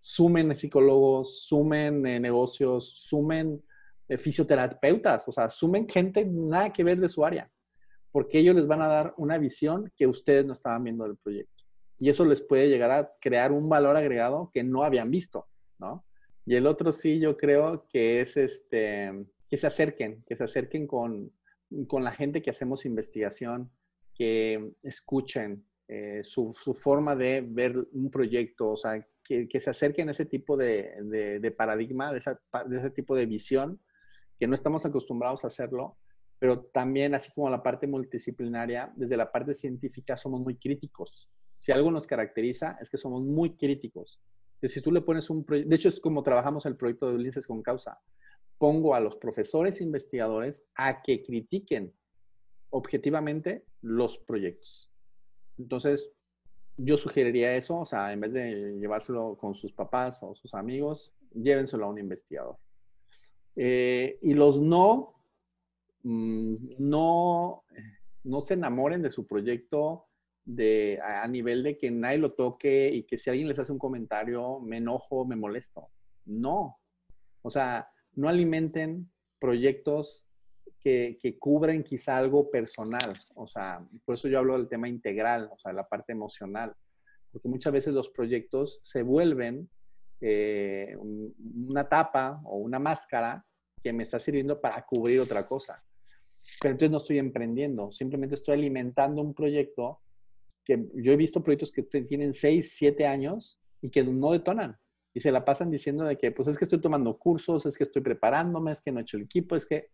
sumen 0.00 0.56
psicólogos, 0.56 1.42
sumen 1.46 2.04
eh, 2.06 2.18
negocios, 2.18 2.90
sumen 3.06 3.62
eh, 4.08 4.16
fisioterapeutas, 4.16 5.28
o 5.28 5.32
sea, 5.32 5.48
sumen 5.48 5.86
gente 5.88 6.24
nada 6.24 6.72
que 6.72 6.82
ver 6.82 6.98
de 6.98 7.08
su 7.08 7.24
área, 7.24 7.48
porque 8.10 8.38
ellos 8.38 8.56
les 8.56 8.66
van 8.66 8.80
a 8.80 8.88
dar 8.88 9.14
una 9.18 9.38
visión 9.38 9.92
que 9.94 10.06
ustedes 10.06 10.44
no 10.44 10.54
estaban 10.54 10.82
viendo 10.82 11.04
del 11.04 11.16
proyecto. 11.18 11.59
Y 12.00 12.08
eso 12.08 12.24
les 12.24 12.40
puede 12.40 12.68
llegar 12.68 12.90
a 12.90 13.12
crear 13.20 13.52
un 13.52 13.68
valor 13.68 13.96
agregado 13.96 14.50
que 14.52 14.64
no 14.64 14.82
habían 14.82 15.10
visto, 15.10 15.46
¿no? 15.78 16.04
Y 16.46 16.56
el 16.56 16.66
otro 16.66 16.90
sí, 16.90 17.20
yo 17.20 17.36
creo 17.36 17.86
que 17.88 18.20
es 18.22 18.36
este, 18.36 19.26
que 19.48 19.56
se 19.56 19.66
acerquen, 19.68 20.24
que 20.26 20.34
se 20.34 20.42
acerquen 20.42 20.86
con, 20.86 21.30
con 21.86 22.02
la 22.02 22.10
gente 22.10 22.42
que 22.42 22.50
hacemos 22.50 22.86
investigación, 22.86 23.70
que 24.14 24.72
escuchen 24.82 25.64
eh, 25.86 26.22
su, 26.24 26.52
su, 26.54 26.74
forma 26.74 27.14
de 27.14 27.44
ver 27.46 27.76
un 27.92 28.10
proyecto, 28.10 28.70
o 28.70 28.76
sea, 28.76 29.06
que, 29.24 29.60
se 29.60 29.70
acerquen 29.70 30.08
a 30.08 30.10
ese 30.10 30.24
tipo 30.24 30.56
de, 30.56 31.54
paradigma, 31.56 32.12
de, 32.12 32.18
ese 32.18 32.90
tipo 32.90 33.14
de 33.14 33.26
visión, 33.26 33.80
que 34.38 34.46
no 34.46 34.54
estamos 34.54 34.84
acostumbrados 34.84 35.44
a 35.44 35.48
hacerlo, 35.48 35.96
pero 36.38 36.62
también, 36.62 37.14
así 37.14 37.30
como 37.32 37.50
la 37.50 37.62
parte 37.62 37.86
multidisciplinaria, 37.86 38.92
desde 38.96 39.16
la 39.16 39.30
parte 39.30 39.54
científica 39.54 40.16
somos 40.16 40.40
muy 40.40 40.56
críticos. 40.56 41.30
Si 41.60 41.72
algo 41.72 41.90
nos 41.90 42.06
caracteriza 42.06 42.78
es 42.80 42.88
que 42.88 42.96
somos 42.96 43.22
muy 43.22 43.54
críticos. 43.54 44.18
si 44.62 44.80
tú 44.80 44.90
le 44.90 45.02
pones 45.02 45.28
un 45.28 45.44
proyecto, 45.44 45.68
de 45.68 45.76
hecho 45.76 45.90
es 45.90 46.00
como 46.00 46.22
trabajamos 46.22 46.64
el 46.64 46.74
proyecto 46.74 47.06
de 47.06 47.16
Ulises 47.16 47.46
con 47.46 47.60
causa. 47.60 48.00
Pongo 48.56 48.94
a 48.94 49.00
los 49.00 49.16
profesores 49.16 49.82
investigadores 49.82 50.64
a 50.74 51.02
que 51.02 51.22
critiquen 51.22 51.92
objetivamente 52.70 53.66
los 53.82 54.16
proyectos. 54.16 54.90
Entonces, 55.58 56.14
yo 56.78 56.96
sugeriría 56.96 57.54
eso, 57.54 57.80
o 57.80 57.84
sea, 57.84 58.10
en 58.10 58.20
vez 58.20 58.32
de 58.32 58.78
llevárselo 58.80 59.36
con 59.36 59.54
sus 59.54 59.74
papás 59.74 60.22
o 60.22 60.34
sus 60.34 60.54
amigos, 60.54 61.12
llévenselo 61.34 61.84
a 61.84 61.90
un 61.90 61.98
investigador. 61.98 62.56
Eh, 63.54 64.18
y 64.22 64.32
los 64.32 64.58
no, 64.58 65.14
mm, 66.04 66.54
no, 66.78 67.64
no 68.24 68.40
se 68.40 68.54
enamoren 68.54 69.02
de 69.02 69.10
su 69.10 69.26
proyecto 69.26 70.06
de, 70.54 70.98
a, 71.02 71.26
nivel 71.28 71.62
de 71.62 71.76
que 71.76 71.90
nadie 71.90 72.18
lo 72.18 72.32
toque 72.32 72.90
y 72.92 73.04
que 73.04 73.18
si 73.18 73.30
alguien 73.30 73.48
les 73.48 73.58
hace 73.58 73.72
un 73.72 73.78
comentario, 73.78 74.60
me 74.60 74.78
enojo, 74.78 75.24
me 75.24 75.36
molesto. 75.36 75.88
No. 76.24 76.78
O 77.42 77.50
sea, 77.50 77.88
no 78.14 78.28
alimenten 78.28 79.10
proyectos 79.38 80.26
que, 80.80 81.36
cubren 81.38 81.84
quizá 81.84 82.16
algo 82.16 82.50
personal. 82.50 83.18
O 83.34 83.46
sea, 83.46 83.86
por 84.04 84.14
eso 84.14 84.28
yo 84.28 84.38
hablo 84.38 84.56
del 84.56 84.68
tema 84.68 84.88
integral, 84.88 85.48
o 85.52 85.58
sea, 85.58 85.72
la 85.72 85.86
parte 85.86 86.12
emocional. 86.12 86.74
Porque 87.30 87.48
muchas 87.48 87.72
veces 87.72 87.94
los 87.94 88.10
proyectos 88.10 88.80
se 88.82 89.02
vuelven 89.02 89.70
eh, 90.20 90.96
una 90.98 91.88
tapa 91.88 92.40
o 92.44 92.56
una 92.56 92.78
máscara 92.78 93.44
que 93.80 93.92
me 93.92 94.02
está 94.02 94.18
sirviendo 94.18 94.60
para 94.60 94.84
cubrir 94.84 95.20
otra 95.20 95.46
cosa. 95.46 95.82
Pero 96.60 96.72
entonces 96.72 96.90
no 96.90 96.96
estoy 96.96 97.18
emprendiendo, 97.18 97.92
simplemente 97.92 98.34
estoy 98.34 98.54
alimentando 98.54 99.20
un 99.22 99.34
proyecto 99.34 100.00
que 100.64 100.86
yo 100.94 101.12
he 101.12 101.16
visto 101.16 101.42
proyectos 101.42 101.72
que 101.72 101.82
tienen 101.82 102.34
6, 102.34 102.74
7 102.76 103.06
años 103.06 103.58
y 103.80 103.90
que 103.90 104.04
no 104.04 104.32
detonan. 104.32 104.76
Y 105.12 105.20
se 105.20 105.32
la 105.32 105.44
pasan 105.44 105.70
diciendo 105.70 106.04
de 106.04 106.16
que, 106.16 106.30
pues 106.30 106.48
es 106.48 106.56
que 106.56 106.64
estoy 106.64 106.80
tomando 106.80 107.18
cursos, 107.18 107.66
es 107.66 107.76
que 107.76 107.84
estoy 107.84 108.02
preparándome, 108.02 108.72
es 108.72 108.80
que 108.80 108.92
no 108.92 109.00
he 109.00 109.02
hecho 109.02 109.16
el 109.16 109.24
equipo, 109.24 109.56
es 109.56 109.66
que 109.66 109.88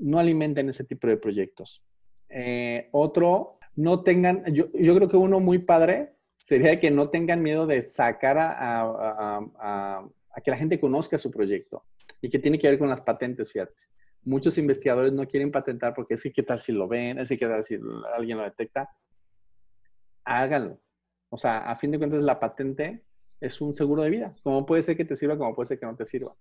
no 0.00 0.18
alimenten 0.18 0.68
ese 0.68 0.84
tipo 0.84 1.06
de 1.06 1.16
proyectos. 1.16 1.82
Eh, 2.28 2.88
otro, 2.92 3.58
no 3.76 4.02
tengan, 4.02 4.44
yo, 4.52 4.70
creo 4.70 5.08
que 5.08 5.16
uno 5.16 5.40
muy 5.40 5.58
padre 5.58 6.14
sería 6.36 6.78
que 6.78 6.90
no 6.90 7.06
tengan 7.06 7.42
miedo 7.42 7.66
de 7.66 7.82
sacar 7.82 8.36
a, 8.38 10.04
que 10.42 10.50
la 10.50 10.56
gente 10.56 10.80
conozca 10.80 11.16
su 11.16 11.30
proyecto 11.30 11.84
y 12.20 12.28
que 12.28 12.38
tiene 12.38 12.58
que 12.58 12.68
ver 12.68 12.78
con 12.78 12.88
las 12.88 13.00
patentes, 13.00 13.52
fíjate. 13.52 13.74
Muchos 14.22 14.56
investigadores 14.58 15.12
no 15.12 15.26
quieren 15.26 15.50
patentar 15.50 15.94
porque 15.94 16.16
sí, 16.16 16.32
¿qué 16.32 16.42
tal 16.42 16.58
si 16.58 16.72
lo 16.72 16.88
ven? 16.88 17.18
Es 17.18 17.28
¿qué 17.28 17.36
tal 17.36 17.64
si 17.64 17.78
alguien 18.16 18.38
lo 18.38 18.44
detecta? 18.44 18.88
Háganlo. 20.24 20.80
O 21.28 21.36
sea, 21.36 21.58
a 21.58 21.76
fin 21.76 21.90
de 21.90 21.98
cuentas, 21.98 22.22
la 22.22 22.38
patente 22.38 23.04
es 23.40 23.60
un 23.60 23.74
seguro 23.74 24.02
de 24.02 24.10
vida. 24.10 24.34
Como 24.42 24.64
puede 24.64 24.82
ser 24.82 24.96
que 24.96 25.04
te 25.04 25.16
sirva, 25.16 25.36
como 25.36 25.54
puede 25.54 25.68
ser 25.68 25.78
que 25.78 25.86
no 25.86 25.96
te 25.96 26.06
sirva. 26.06 26.34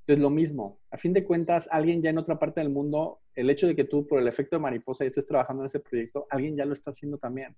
Entonces, 0.00 0.22
lo 0.22 0.30
mismo. 0.30 0.80
A 0.90 0.96
fin 0.96 1.12
de 1.12 1.24
cuentas, 1.24 1.68
alguien 1.70 2.00
ya 2.02 2.10
en 2.10 2.18
otra 2.18 2.38
parte 2.38 2.60
del 2.60 2.70
mundo, 2.70 3.20
el 3.34 3.50
hecho 3.50 3.66
de 3.66 3.76
que 3.76 3.84
tú, 3.84 4.06
por 4.06 4.20
el 4.20 4.26
efecto 4.26 4.56
de 4.56 4.62
mariposa, 4.62 5.04
estés 5.04 5.26
trabajando 5.26 5.62
en 5.62 5.66
ese 5.66 5.80
proyecto, 5.80 6.26
alguien 6.30 6.56
ya 6.56 6.64
lo 6.64 6.72
está 6.72 6.90
haciendo 6.90 7.18
también. 7.18 7.54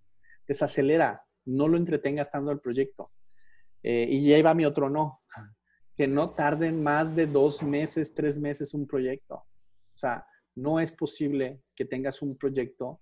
Desacelera, 0.46 1.22
no 1.44 1.68
lo 1.68 1.76
entretengas 1.76 2.30
tanto 2.30 2.50
el 2.50 2.60
proyecto. 2.60 3.12
Eh, 3.82 4.06
y 4.10 4.26
ya 4.26 4.36
iba 4.36 4.52
mi 4.52 4.64
otro 4.64 4.90
no. 4.90 5.22
Que 5.94 6.06
no 6.06 6.30
tarden 6.30 6.82
más 6.82 7.14
de 7.14 7.26
dos 7.26 7.62
meses, 7.62 8.14
tres 8.14 8.38
meses 8.38 8.74
un 8.74 8.86
proyecto. 8.86 9.36
O 9.36 9.96
sea, 9.96 10.26
no 10.56 10.80
es 10.80 10.92
posible 10.92 11.62
que 11.76 11.84
tengas 11.84 12.20
un 12.20 12.36
proyecto 12.36 13.00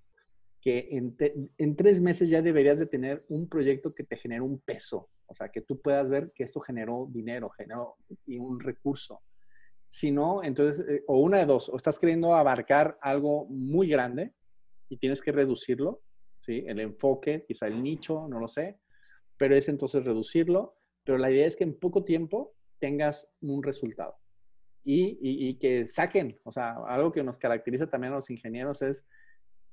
que 0.60 0.88
en, 0.90 1.76
tres 1.76 2.00
meses 2.00 2.30
ya 2.30 2.42
deberías 2.42 2.78
de 2.78 2.86
tener 2.86 3.22
un 3.28 3.48
proyecto 3.48 3.90
que 3.90 4.04
te 4.04 4.16
genere 4.16 4.40
un 4.40 4.58
peso. 4.60 5.08
O 5.26 5.34
sea, 5.34 5.50
que 5.50 5.60
tú 5.60 5.80
puedas 5.80 6.08
ver 6.08 6.32
que 6.34 6.42
esto 6.42 6.60
generó 6.60 7.06
dinero, 7.10 7.50
generó 7.50 7.96
y 8.26 8.38
un 8.38 8.58
recurso. 8.58 9.22
Si 9.86 10.10
no, 10.10 10.42
entonces, 10.42 10.84
eh, 10.88 11.04
o 11.06 11.20
una 11.20 11.38
de 11.38 11.46
dos, 11.46 11.68
o 11.68 11.76
estás 11.76 11.98
queriendo 11.98 12.34
abarcar 12.34 12.98
algo 13.00 13.46
muy 13.46 13.88
grande 13.88 14.32
y 14.88 14.98
tienes 14.98 15.22
que 15.22 15.32
reducirlo, 15.32 16.02
¿sí? 16.38 16.64
El 16.66 16.80
enfoque, 16.80 17.44
quizá 17.46 17.68
el 17.68 17.82
nicho, 17.82 18.26
no 18.28 18.40
lo 18.40 18.48
sé, 18.48 18.78
pero 19.36 19.54
es 19.54 19.68
entonces 19.68 20.04
reducirlo, 20.04 20.76
pero 21.04 21.18
la 21.18 21.30
idea 21.30 21.46
es 21.46 21.56
que 21.56 21.64
en 21.64 21.78
poco 21.78 22.04
tiempo 22.04 22.54
tengas 22.78 23.30
un 23.40 23.62
resultado 23.62 24.18
y, 24.84 25.18
y, 25.20 25.58
que 25.58 25.86
saquen, 25.86 26.38
o 26.44 26.52
sea, 26.52 26.76
algo 26.86 27.12
que 27.12 27.22
nos 27.22 27.36
caracteriza 27.36 27.90
también 27.90 28.14
a 28.14 28.16
los 28.16 28.30
ingenieros 28.30 28.80
es 28.80 29.04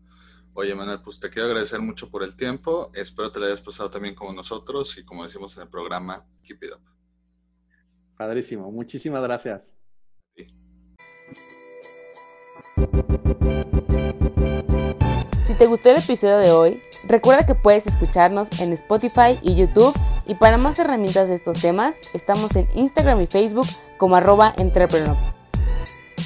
Oye, 0.55 0.75
Manuel, 0.75 1.01
pues 1.03 1.19
te 1.19 1.31
quiero 1.31 1.49
agradecer 1.49 1.81
mucho 1.81 2.11
por 2.11 2.23
el 2.23 2.37
tiempo. 2.37 2.91
Espero 2.95 3.33
te 3.33 3.41
lo 3.41 3.47
hayas 3.47 3.63
pasado 3.63 3.91
también 3.91 4.15
como 4.15 4.33
nosotros 4.33 4.97
y 4.99 5.05
como 5.05 5.25
decimos 5.25 5.57
en 5.57 5.63
el 5.63 5.71
programa, 5.71 6.27
keep 6.47 6.63
it 6.63 6.73
up. 6.73 6.81
Padrísimo. 8.17 8.71
Muchísimas 8.71 9.23
gracias. 9.23 9.75
Si 15.43 15.55
te 15.55 15.67
gustó 15.67 15.91
el 15.91 15.99
episodio 15.99 16.39
de 16.39 16.51
hoy, 16.51 16.83
recuerda 17.09 17.47
que 17.47 17.55
puedes 17.55 17.87
escucharnos 17.87 18.61
en 18.61 18.73
Spotify 18.75 19.39
y 19.43 19.57
YouTube 19.57 19.95
y 20.27 20.35
para 20.35 20.59
más 20.59 20.79
herramientas 20.79 21.29
de 21.29 21.35
estos 21.35 21.61
temas, 21.61 21.97
estamos 22.15 22.55
en 22.57 22.69
Instagram 22.75 23.21
y 23.23 23.27
Facebook 23.27 23.67
como 23.99 24.17
arroba 24.17 24.55
entrepreneur. 24.57 25.17